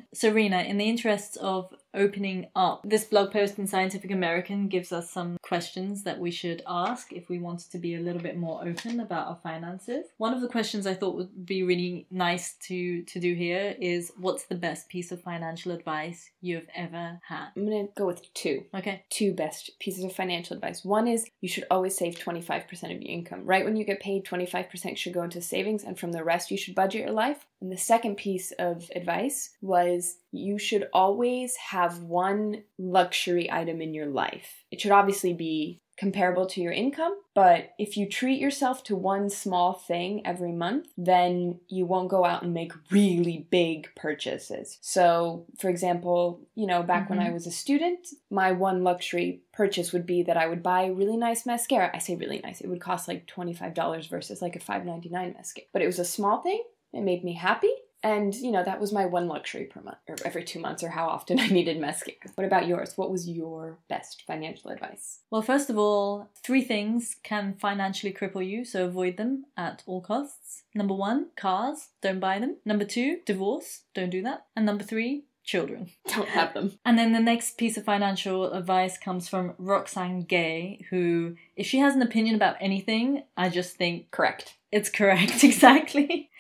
Serena, 0.13 0.61
in 0.61 0.77
the 0.77 0.89
interests 0.89 1.37
of 1.37 1.73
opening 1.93 2.47
up, 2.55 2.81
this 2.83 3.03
blog 3.03 3.31
post 3.31 3.59
in 3.59 3.67
Scientific 3.67 4.11
American 4.11 4.67
gives 4.67 4.91
us 4.91 5.11
some 5.11 5.37
questions 5.41 6.03
that 6.03 6.19
we 6.19 6.31
should 6.31 6.61
ask 6.67 7.11
if 7.13 7.29
we 7.29 7.39
wanted 7.39 7.71
to 7.71 7.77
be 7.77 7.95
a 7.95 7.99
little 7.99 8.21
bit 8.21 8.37
more 8.37 8.65
open 8.67 8.99
about 8.99 9.27
our 9.27 9.39
finances. 9.41 10.05
One 10.17 10.33
of 10.33 10.41
the 10.41 10.47
questions 10.47 10.87
I 10.87 10.93
thought 10.93 11.15
would 11.15 11.45
be 11.45 11.63
really 11.63 12.07
nice 12.09 12.55
to 12.67 13.03
to 13.03 13.19
do 13.19 13.33
here 13.33 13.75
is 13.79 14.11
what's 14.17 14.45
the 14.45 14.55
best 14.55 14.89
piece 14.89 15.11
of 15.11 15.21
financial 15.21 15.71
advice 15.71 16.29
you've 16.41 16.67
ever 16.75 17.19
had? 17.27 17.49
I'm 17.55 17.65
gonna 17.65 17.87
go 17.95 18.05
with 18.07 18.33
two. 18.33 18.65
Okay. 18.73 19.03
two 19.09 19.33
best 19.33 19.71
pieces 19.79 20.03
of 20.03 20.13
financial 20.13 20.55
advice. 20.55 20.83
One 20.83 21.07
is 21.07 21.27
you 21.41 21.49
should 21.49 21.65
always 21.69 21.97
save 21.97 22.15
25% 22.15 22.71
of 22.83 23.01
your 23.01 23.11
income. 23.11 23.45
Right 23.45 23.65
when 23.65 23.75
you 23.75 23.85
get 23.85 23.99
paid, 23.99 24.25
25% 24.25 24.97
should 24.97 25.13
go 25.13 25.23
into 25.23 25.41
savings, 25.41 25.83
and 25.83 25.97
from 25.99 26.11
the 26.11 26.23
rest, 26.23 26.51
you 26.51 26.57
should 26.57 26.75
budget 26.75 27.01
your 27.01 27.11
life. 27.11 27.45
And 27.61 27.71
the 27.71 27.77
second 27.77 28.17
piece 28.17 28.51
of 28.53 28.89
advice 28.95 29.51
was 29.61 30.17
you 30.33 30.57
should 30.57 30.87
always 30.93 31.55
have 31.55 31.99
one 31.99 32.63
luxury 32.77 33.51
item 33.51 33.81
in 33.81 33.93
your 33.93 34.07
life. 34.07 34.65
It 34.71 34.81
should 34.81 34.91
obviously 34.91 35.33
be 35.33 35.79
comparable 35.95 36.47
to 36.47 36.59
your 36.59 36.71
income, 36.71 37.15
but 37.35 37.69
if 37.77 37.95
you 37.95 38.09
treat 38.09 38.41
yourself 38.41 38.83
to 38.83 38.95
one 38.95 39.29
small 39.29 39.73
thing 39.73 40.25
every 40.25 40.51
month, 40.51 40.87
then 40.97 41.59
you 41.67 41.85
won't 41.85 42.09
go 42.09 42.25
out 42.25 42.41
and 42.41 42.51
make 42.51 42.73
really 42.89 43.47
big 43.51 43.87
purchases. 43.95 44.79
So, 44.81 45.45
for 45.59 45.69
example, 45.69 46.41
you 46.55 46.65
know, 46.65 46.81
back 46.81 47.11
when 47.11 47.19
Mhm. 47.19 47.27
I 47.27 47.31
was 47.31 47.45
a 47.45 47.51
student, 47.51 48.07
my 48.31 48.51
one 48.53 48.83
luxury 48.83 49.43
purchase 49.51 49.93
would 49.93 50.07
be 50.07 50.23
that 50.23 50.35
I 50.35 50.47
would 50.47 50.63
buy 50.63 50.87
really 50.87 51.15
nice 51.15 51.45
mascara. 51.45 51.91
I 51.93 51.99
say 51.99 52.15
really 52.15 52.41
nice. 52.43 52.59
It 52.59 52.69
would 52.69 52.81
cost 52.81 53.07
like 53.07 53.27
$25 53.27 54.07
versus 54.07 54.41
like 54.41 54.55
a 54.55 54.59
$5.99 54.59 55.35
mascara. 55.35 55.67
But 55.71 55.83
it 55.83 55.87
was 55.87 55.99
a 55.99 56.05
small 56.05 56.41
thing. 56.41 56.63
It 56.91 57.01
made 57.01 57.23
me 57.23 57.33
happy. 57.33 57.71
And, 58.03 58.35
you 58.35 58.51
know, 58.51 58.63
that 58.63 58.81
was 58.81 58.91
my 58.91 59.05
one 59.05 59.27
luxury 59.27 59.65
per 59.65 59.81
month, 59.81 59.97
or 60.09 60.17
every 60.25 60.43
two 60.43 60.59
months, 60.59 60.83
or 60.83 60.89
how 60.89 61.07
often 61.07 61.39
I 61.39 61.47
needed 61.47 61.79
mascara. 61.79 62.17
What 62.35 62.45
about 62.45 62.67
yours? 62.67 62.97
What 62.97 63.11
was 63.11 63.29
your 63.29 63.77
best 63.87 64.23
financial 64.27 64.71
advice? 64.71 65.19
Well, 65.31 65.41
first 65.41 65.69
of 65.69 65.77
all, 65.77 66.29
three 66.43 66.63
things 66.63 67.15
can 67.23 67.55
financially 67.59 68.13
cripple 68.13 68.45
you, 68.45 68.65
so 68.65 68.85
avoid 68.85 69.17
them 69.17 69.45
at 69.55 69.83
all 69.85 70.01
costs. 70.01 70.63
Number 70.75 70.93
one, 70.93 71.27
cars, 71.37 71.89
don't 72.01 72.19
buy 72.19 72.39
them. 72.39 72.57
Number 72.65 72.85
two, 72.85 73.19
divorce, 73.25 73.83
don't 73.93 74.09
do 74.09 74.21
that. 74.23 74.45
And 74.55 74.65
number 74.65 74.83
three, 74.83 75.23
children. 75.43 75.89
Don't 76.07 76.29
have 76.29 76.53
them. 76.53 76.79
And 76.85 76.97
then 76.97 77.11
the 77.11 77.19
next 77.19 77.57
piece 77.57 77.77
of 77.77 77.83
financial 77.83 78.53
advice 78.53 78.97
comes 78.97 79.27
from 79.27 79.53
Roxane 79.57 80.21
Gay, 80.21 80.85
who, 80.89 81.35
if 81.55 81.67
she 81.67 81.79
has 81.79 81.95
an 81.95 82.01
opinion 82.01 82.35
about 82.35 82.55
anything, 82.59 83.23
I 83.35 83.49
just 83.49 83.75
think 83.75 84.09
Correct. 84.11 84.55
It's 84.73 84.89
correct, 84.89 85.43
exactly. 85.51 86.31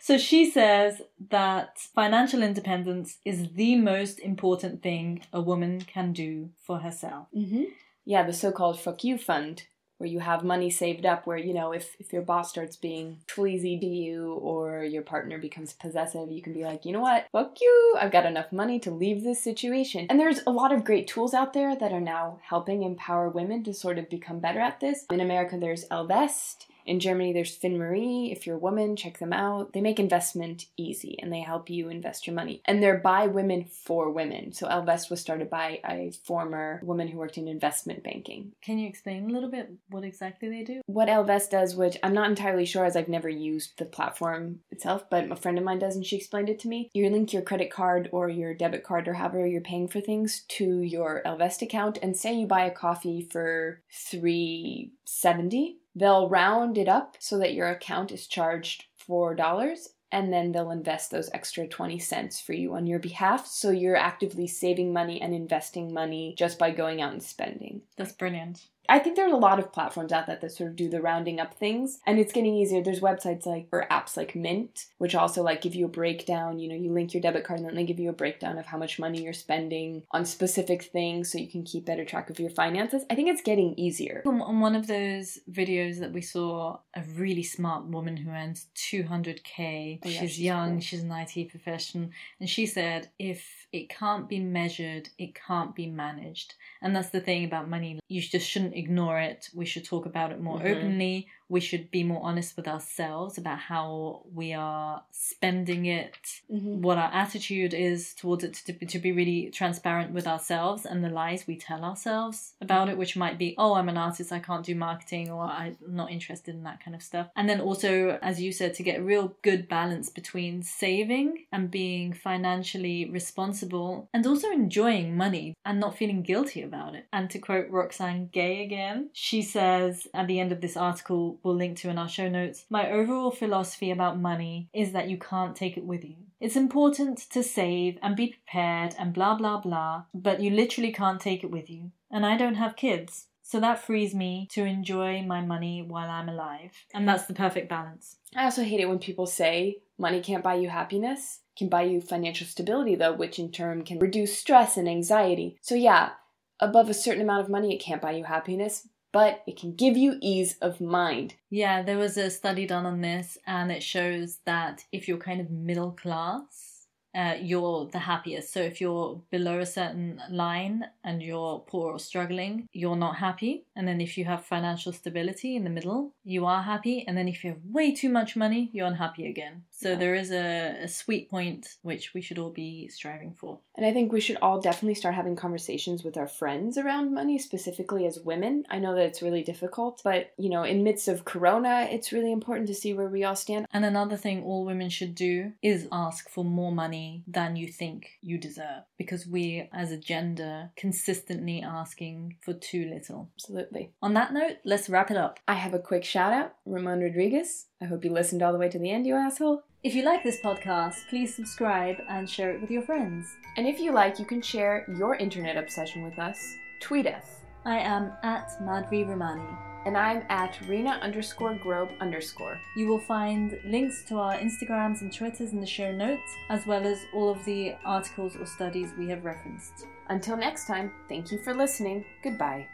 So 0.00 0.16
she 0.16 0.50
says 0.50 1.02
that 1.28 1.78
financial 1.78 2.42
independence 2.42 3.18
is 3.26 3.52
the 3.52 3.76
most 3.76 4.18
important 4.20 4.82
thing 4.82 5.20
a 5.34 5.42
woman 5.42 5.82
can 5.82 6.14
do 6.14 6.48
for 6.66 6.78
herself. 6.78 7.26
Mm-hmm. 7.36 7.64
Yeah, 8.06 8.22
the 8.22 8.32
so-called 8.32 8.80
"fuck 8.80 9.04
you" 9.04 9.18
fund, 9.18 9.64
where 9.98 10.08
you 10.08 10.20
have 10.20 10.42
money 10.42 10.70
saved 10.70 11.04
up, 11.04 11.26
where 11.26 11.36
you 11.36 11.52
know 11.52 11.72
if 11.72 11.94
if 11.98 12.10
your 12.10 12.22
boss 12.22 12.48
starts 12.48 12.76
being 12.76 13.18
sleazy 13.28 13.78
to 13.78 13.86
you 13.86 14.32
or 14.32 14.82
your 14.82 15.02
partner 15.02 15.36
becomes 15.36 15.74
possessive, 15.74 16.32
you 16.32 16.40
can 16.40 16.54
be 16.54 16.64
like, 16.64 16.86
you 16.86 16.92
know 16.92 17.00
what, 17.00 17.26
fuck 17.32 17.60
you. 17.60 17.96
I've 18.00 18.12
got 18.12 18.24
enough 18.24 18.50
money 18.50 18.78
to 18.80 18.90
leave 18.90 19.22
this 19.22 19.42
situation. 19.42 20.06
And 20.08 20.18
there's 20.18 20.40
a 20.46 20.50
lot 20.50 20.72
of 20.72 20.84
great 20.84 21.06
tools 21.06 21.34
out 21.34 21.52
there 21.52 21.76
that 21.76 21.92
are 21.92 22.00
now 22.00 22.38
helping 22.44 22.82
empower 22.82 23.28
women 23.28 23.62
to 23.64 23.74
sort 23.74 23.98
of 23.98 24.08
become 24.08 24.40
better 24.40 24.60
at 24.60 24.80
this. 24.80 25.04
In 25.10 25.20
America, 25.20 25.58
there's 25.58 25.86
Ellevest. 25.90 26.64
In 26.84 27.00
Germany, 27.00 27.32
there's 27.32 27.58
FinMarie. 27.58 28.30
If 28.30 28.46
you're 28.46 28.56
a 28.56 28.58
woman, 28.58 28.96
check 28.96 29.18
them 29.18 29.32
out. 29.32 29.72
They 29.72 29.80
make 29.80 29.98
investment 29.98 30.66
easy 30.76 31.18
and 31.20 31.32
they 31.32 31.40
help 31.40 31.70
you 31.70 31.88
invest 31.88 32.26
your 32.26 32.36
money. 32.36 32.60
And 32.64 32.82
they're 32.82 32.98
by 32.98 33.26
women 33.26 33.64
for 33.64 34.10
women. 34.10 34.52
So 34.52 34.66
Ellevest 34.68 35.10
was 35.10 35.20
started 35.20 35.48
by 35.48 35.80
a 35.88 36.12
former 36.24 36.80
woman 36.82 37.08
who 37.08 37.18
worked 37.18 37.38
in 37.38 37.48
investment 37.48 38.02
banking. 38.02 38.52
Can 38.62 38.78
you 38.78 38.88
explain 38.88 39.28
a 39.28 39.32
little 39.32 39.50
bit 39.50 39.72
what 39.90 40.04
exactly 40.04 40.48
they 40.48 40.62
do? 40.62 40.82
What 40.86 41.08
Ellevest 41.08 41.50
does, 41.50 41.74
which 41.74 41.96
I'm 42.02 42.14
not 42.14 42.28
entirely 42.28 42.66
sure 42.66 42.84
as 42.84 42.96
I've 42.96 43.08
never 43.08 43.28
used 43.28 43.78
the 43.78 43.84
platform 43.84 44.60
itself, 44.70 45.08
but 45.08 45.30
a 45.30 45.36
friend 45.36 45.58
of 45.58 45.64
mine 45.64 45.78
does 45.78 45.96
and 45.96 46.04
she 46.04 46.16
explained 46.16 46.48
it 46.50 46.58
to 46.60 46.68
me. 46.68 46.90
You 46.92 47.08
link 47.08 47.32
your 47.32 47.42
credit 47.42 47.70
card 47.70 48.08
or 48.12 48.28
your 48.28 48.52
debit 48.54 48.84
card 48.84 49.08
or 49.08 49.14
however 49.14 49.46
you're 49.46 49.60
paying 49.60 49.88
for 49.88 50.00
things 50.00 50.42
to 50.48 50.80
your 50.80 51.22
Ellevest 51.24 51.62
account 51.62 51.98
and 52.02 52.16
say 52.16 52.34
you 52.34 52.46
buy 52.46 52.64
a 52.64 52.70
coffee 52.70 53.22
for 53.22 53.80
370 53.90 55.78
They'll 55.94 56.28
round 56.28 56.78
it 56.78 56.88
up 56.88 57.16
so 57.20 57.38
that 57.38 57.54
your 57.54 57.68
account 57.68 58.12
is 58.12 58.26
charged 58.26 58.84
$4 59.08 59.88
and 60.12 60.32
then 60.32 60.52
they'll 60.52 60.70
invest 60.70 61.10
those 61.10 61.30
extra 61.32 61.66
20 61.66 61.98
cents 61.98 62.40
for 62.40 62.52
you 62.52 62.74
on 62.74 62.86
your 62.86 63.00
behalf. 63.00 63.46
So 63.46 63.70
you're 63.70 63.96
actively 63.96 64.46
saving 64.46 64.92
money 64.92 65.20
and 65.20 65.34
investing 65.34 65.92
money 65.92 66.34
just 66.38 66.58
by 66.58 66.70
going 66.70 67.02
out 67.02 67.12
and 67.12 67.22
spending. 67.22 67.82
That's 67.96 68.12
brilliant. 68.12 68.68
I 68.88 68.98
think 68.98 69.16
there's 69.16 69.32
a 69.32 69.36
lot 69.36 69.58
of 69.58 69.72
platforms 69.72 70.12
out 70.12 70.26
there 70.26 70.38
that 70.40 70.52
sort 70.52 70.70
of 70.70 70.76
do 70.76 70.88
the 70.88 71.00
rounding 71.00 71.40
up 71.40 71.54
things, 71.54 72.00
and 72.06 72.18
it's 72.18 72.32
getting 72.32 72.54
easier. 72.54 72.82
There's 72.82 73.00
websites 73.00 73.46
like 73.46 73.68
or 73.72 73.86
apps 73.90 74.16
like 74.16 74.34
Mint, 74.34 74.86
which 74.98 75.14
also 75.14 75.42
like 75.42 75.62
give 75.62 75.74
you 75.74 75.86
a 75.86 75.88
breakdown. 75.88 76.58
You 76.58 76.68
know, 76.68 76.74
you 76.74 76.92
link 76.92 77.14
your 77.14 77.20
debit 77.20 77.44
card, 77.44 77.60
and 77.60 77.68
then 77.68 77.76
they 77.76 77.84
give 77.84 77.98
you 77.98 78.10
a 78.10 78.14
breakdown 78.14 78.58
of 78.58 78.66
how 78.66 78.78
much 78.78 78.98
money 78.98 79.22
you're 79.22 79.32
spending 79.32 80.02
on 80.10 80.24
specific 80.24 80.84
things, 80.84 81.30
so 81.30 81.38
you 81.38 81.48
can 81.48 81.62
keep 81.62 81.86
better 81.86 82.04
track 82.04 82.30
of 82.30 82.38
your 82.38 82.50
finances. 82.50 83.04
I 83.10 83.14
think 83.14 83.28
it's 83.28 83.42
getting 83.42 83.74
easier. 83.76 84.22
Um, 84.26 84.42
on 84.42 84.60
one 84.60 84.74
of 84.74 84.86
those 84.86 85.38
videos 85.50 86.00
that 86.00 86.12
we 86.12 86.20
saw, 86.20 86.78
a 86.94 87.02
really 87.14 87.42
smart 87.42 87.84
woman 87.86 88.16
who 88.16 88.30
earns 88.30 88.66
200k. 88.76 90.00
Oh, 90.04 90.08
yeah, 90.08 90.20
she's, 90.20 90.30
she's 90.30 90.40
young, 90.40 90.72
cool. 90.72 90.80
she's 90.80 91.02
an 91.02 91.12
IT 91.12 91.50
professional, 91.50 92.10
and 92.40 92.48
she 92.48 92.66
said, 92.66 93.08
if 93.18 93.66
it 93.72 93.88
can't 93.88 94.28
be 94.28 94.38
measured, 94.38 95.08
it 95.18 95.34
can't 95.34 95.74
be 95.74 95.86
managed. 95.86 96.54
And 96.80 96.94
that's 96.94 97.10
the 97.10 97.20
thing 97.20 97.44
about 97.44 97.68
money. 97.68 97.98
You 98.08 98.20
just 98.20 98.48
shouldn't 98.48 98.73
ignore 98.74 99.18
it. 99.20 99.48
We 99.54 99.64
should 99.66 99.84
talk 99.84 100.06
about 100.06 100.32
it 100.32 100.40
more 100.40 100.58
Mhm. 100.58 100.76
openly. 100.76 101.28
We 101.48 101.60
should 101.60 101.90
be 101.90 102.04
more 102.04 102.22
honest 102.22 102.56
with 102.56 102.66
ourselves 102.66 103.38
about 103.38 103.58
how 103.58 104.22
we 104.32 104.52
are 104.52 105.02
spending 105.10 105.86
it, 105.86 106.16
Mm-hmm. 106.52 106.82
what 106.82 106.98
our 106.98 107.10
attitude 107.12 107.74
is 107.74 108.14
towards 108.14 108.44
it, 108.44 108.54
to 108.66 108.72
be, 108.72 108.86
to 108.86 108.98
be 108.98 109.12
really 109.12 109.50
transparent 109.50 110.12
with 110.12 110.26
ourselves 110.26 110.84
and 110.84 111.02
the 111.02 111.08
lies 111.08 111.46
we 111.46 111.56
tell 111.56 111.84
ourselves 111.84 112.52
about 112.60 112.88
it, 112.88 112.96
which 112.98 113.16
might 113.16 113.38
be, 113.38 113.54
oh, 113.58 113.74
I'm 113.74 113.88
an 113.88 113.96
artist, 113.96 114.30
I 114.32 114.38
can't 114.38 114.64
do 114.64 114.74
marketing, 114.74 115.30
or 115.30 115.44
I'm 115.44 115.76
not 115.88 116.10
interested 116.10 116.54
in 116.54 116.62
that 116.64 116.82
kind 116.84 116.94
of 116.94 117.02
stuff. 117.02 117.28
And 117.34 117.48
then 117.48 117.60
also, 117.60 118.18
as 118.22 118.40
you 118.40 118.52
said, 118.52 118.74
to 118.74 118.82
get 118.82 119.00
a 119.00 119.02
real 119.02 119.34
good 119.42 119.68
balance 119.68 120.10
between 120.10 120.62
saving 120.62 121.46
and 121.50 121.70
being 121.70 122.12
financially 122.12 123.08
responsible 123.10 124.08
and 124.12 124.26
also 124.26 124.50
enjoying 124.50 125.16
money 125.16 125.56
and 125.64 125.80
not 125.80 125.96
feeling 125.96 126.22
guilty 126.22 126.62
about 126.62 126.94
it. 126.94 127.06
And 127.12 127.30
to 127.30 127.38
quote 127.38 127.68
Roxane 127.70 128.28
Gay 128.32 128.62
again, 128.62 129.10
she 129.12 129.42
says 129.42 130.06
at 130.14 130.26
the 130.26 130.38
end 130.38 130.52
of 130.52 130.60
this 130.60 130.76
article, 130.76 131.33
we'll 131.42 131.54
link 131.54 131.78
to 131.78 131.88
in 131.88 131.98
our 131.98 132.08
show 132.08 132.28
notes, 132.28 132.66
my 132.70 132.90
overall 132.90 133.30
philosophy 133.30 133.90
about 133.90 134.20
money 134.20 134.68
is 134.72 134.92
that 134.92 135.08
you 135.08 135.18
can't 135.18 135.56
take 135.56 135.76
it 135.76 135.84
with 135.84 136.04
you. 136.04 136.16
It's 136.40 136.56
important 136.56 137.18
to 137.30 137.42
save 137.42 137.98
and 138.02 138.16
be 138.16 138.28
prepared 138.28 138.94
and 138.98 139.14
blah 139.14 139.34
blah 139.36 139.60
blah, 139.60 140.04
but 140.14 140.40
you 140.40 140.50
literally 140.50 140.92
can't 140.92 141.20
take 141.20 141.42
it 141.42 141.50
with 141.50 141.70
you. 141.70 141.90
And 142.10 142.24
I 142.24 142.36
don't 142.36 142.56
have 142.56 142.76
kids. 142.76 143.26
So 143.46 143.60
that 143.60 143.84
frees 143.84 144.14
me 144.14 144.48
to 144.52 144.64
enjoy 144.64 145.22
my 145.22 145.42
money 145.42 145.82
while 145.82 146.10
I'm 146.10 146.30
alive. 146.30 146.72
And 146.94 147.06
that's 147.06 147.26
the 147.26 147.34
perfect 147.34 147.68
balance. 147.68 148.16
I 148.34 148.44
also 148.44 148.62
hate 148.62 148.80
it 148.80 148.88
when 148.88 148.98
people 148.98 149.26
say 149.26 149.82
money 149.98 150.20
can't 150.20 150.42
buy 150.42 150.54
you 150.54 150.70
happiness, 150.70 151.40
can 151.56 151.68
buy 151.68 151.82
you 151.82 152.00
financial 152.00 152.46
stability, 152.46 152.94
though, 152.94 153.12
which 153.12 153.38
in 153.38 153.52
turn 153.52 153.84
can 153.84 153.98
reduce 153.98 154.36
stress 154.36 154.78
and 154.78 154.88
anxiety. 154.88 155.58
So, 155.60 155.74
yeah, 155.74 156.10
above 156.58 156.88
a 156.88 156.94
certain 156.94 157.22
amount 157.22 157.42
of 157.42 157.50
money, 157.50 157.74
it 157.74 157.82
can't 157.82 158.02
buy 158.02 158.12
you 158.12 158.24
happiness, 158.24 158.88
but 159.14 159.44
it 159.46 159.56
can 159.56 159.76
give 159.76 159.96
you 159.96 160.18
ease 160.20 160.56
of 160.60 160.80
mind. 160.80 161.34
Yeah, 161.48 161.82
there 161.82 161.98
was 161.98 162.16
a 162.16 162.30
study 162.30 162.66
done 162.66 162.84
on 162.84 163.00
this, 163.00 163.38
and 163.46 163.70
it 163.70 163.80
shows 163.80 164.40
that 164.44 164.84
if 164.90 165.06
you're 165.06 165.18
kind 165.18 165.40
of 165.40 165.52
middle 165.52 165.92
class, 165.92 166.88
uh, 167.14 167.36
you're 167.40 167.86
the 167.92 168.00
happiest. 168.00 168.52
So 168.52 168.60
if 168.60 168.80
you're 168.80 169.22
below 169.30 169.60
a 169.60 169.66
certain 169.66 170.20
line 170.30 170.84
and 171.04 171.22
you're 171.22 171.60
poor 171.60 171.92
or 171.92 171.98
struggling, 172.00 172.66
you're 172.72 172.96
not 172.96 173.16
happy. 173.16 173.66
And 173.76 173.86
then 173.86 174.00
if 174.00 174.18
you 174.18 174.24
have 174.24 174.44
financial 174.44 174.92
stability 174.92 175.54
in 175.54 175.62
the 175.62 175.70
middle, 175.70 176.12
you 176.24 176.44
are 176.44 176.62
happy. 176.62 177.04
And 177.06 177.16
then 177.16 177.28
if 177.28 177.44
you 177.44 177.50
have 177.50 177.60
way 177.64 177.94
too 177.94 178.08
much 178.08 178.34
money, 178.34 178.68
you're 178.72 178.88
unhappy 178.88 179.28
again. 179.28 179.62
So 179.76 179.90
Yeah. 179.90 179.94
there 179.96 180.14
is 180.14 180.30
a, 180.30 180.84
a 180.84 180.88
sweet 180.88 181.28
point 181.28 181.76
which 181.82 182.14
we 182.14 182.20
should 182.22 182.38
all 182.38 182.50
be 182.50 182.88
striving 182.88 183.34
for. 183.34 183.58
And 183.76 183.84
I 183.84 183.92
think 183.92 184.12
we 184.12 184.20
should 184.20 184.36
all 184.40 184.60
definitely 184.60 184.94
start 184.94 185.16
having 185.16 185.34
conversations 185.36 186.04
with 186.04 186.16
our 186.16 186.28
friends 186.28 186.78
around 186.78 187.12
money, 187.12 187.38
specifically 187.38 188.06
as 188.06 188.20
women. 188.20 188.64
I 188.70 188.78
know 188.78 188.94
that 188.94 189.06
it's 189.06 189.20
really 189.20 189.42
difficult, 189.42 190.00
but 190.04 190.32
you 190.38 190.48
know, 190.48 190.62
in 190.62 190.84
midst 190.84 191.08
of 191.08 191.24
corona, 191.24 191.88
it's 191.90 192.12
really 192.12 192.30
important 192.30 192.68
to 192.68 192.74
see 192.74 192.94
where 192.94 193.08
we 193.08 193.24
all 193.24 193.34
stand. 193.36 193.66
And 193.72 193.84
another 193.84 194.16
thing 194.16 194.42
all 194.44 194.64
women 194.64 194.90
should 194.90 195.14
do 195.14 195.52
is 195.60 195.88
ask 195.90 196.28
for 196.30 196.44
more 196.44 196.72
money 196.72 197.24
than 197.26 197.56
you 197.56 197.66
think 197.68 198.12
you 198.22 198.38
deserve. 198.38 198.84
Because 198.96 199.26
we, 199.26 199.68
as 199.72 199.90
a 199.90 199.98
gender, 199.98 200.70
consistently 200.76 201.60
asking 201.62 202.36
for 202.40 202.54
too 202.54 202.88
little. 202.88 203.28
Absolutely. 203.36 203.90
On 204.00 204.14
that 204.14 204.32
note, 204.32 204.58
let's 204.64 204.88
wrap 204.88 205.10
it 205.10 205.16
up. 205.16 205.40
I 205.48 205.54
have 205.54 205.74
a 205.74 205.78
quick 205.80 206.04
shout 206.04 206.32
out, 206.32 206.54
Ramon 206.64 207.00
Rodriguez. 207.00 207.66
I 207.82 207.86
hope 207.86 208.04
you 208.04 208.12
listened 208.12 208.42
all 208.42 208.52
the 208.52 208.58
way 208.58 208.68
to 208.70 208.78
the 208.78 208.90
end, 208.90 209.06
you 209.06 209.14
asshole. 209.16 209.62
If 209.84 209.94
you 209.94 210.02
like 210.02 210.22
this 210.24 210.40
podcast, 210.40 211.08
please 211.10 211.34
subscribe 211.34 211.98
and 212.08 212.28
share 212.28 212.50
it 212.52 212.60
with 212.62 212.70
your 212.70 212.80
friends. 212.80 213.36
And 213.58 213.66
if 213.66 213.78
you 213.78 213.92
like, 213.92 214.18
you 214.18 214.24
can 214.24 214.40
share 214.40 214.86
your 214.96 215.14
internet 215.16 215.58
obsession 215.58 216.02
with 216.02 216.18
us. 216.18 216.56
Tweet 216.80 217.06
us. 217.06 217.40
I 217.66 217.80
am 217.80 218.10
at 218.22 218.48
Madhvi 218.62 219.06
Ramani. 219.06 219.46
And 219.84 219.94
I'm 219.94 220.22
at 220.30 220.58
Rena 220.66 220.98
underscore 221.02 221.56
Grobe 221.56 221.92
underscore. 222.00 222.58
You 222.78 222.86
will 222.88 222.98
find 222.98 223.60
links 223.66 224.02
to 224.08 224.16
our 224.16 224.38
Instagrams 224.38 225.02
and 225.02 225.12
Twitters 225.12 225.52
in 225.52 225.60
the 225.60 225.66
show 225.66 225.92
notes, 225.92 226.32
as 226.48 226.66
well 226.66 226.86
as 226.86 227.04
all 227.12 227.28
of 227.28 227.44
the 227.44 227.74
articles 227.84 228.36
or 228.36 228.46
studies 228.46 228.94
we 228.98 229.06
have 229.10 229.26
referenced. 229.26 229.84
Until 230.08 230.38
next 230.38 230.66
time, 230.66 230.92
thank 231.10 231.30
you 231.30 231.36
for 231.36 231.52
listening. 231.52 232.06
Goodbye. 232.22 232.66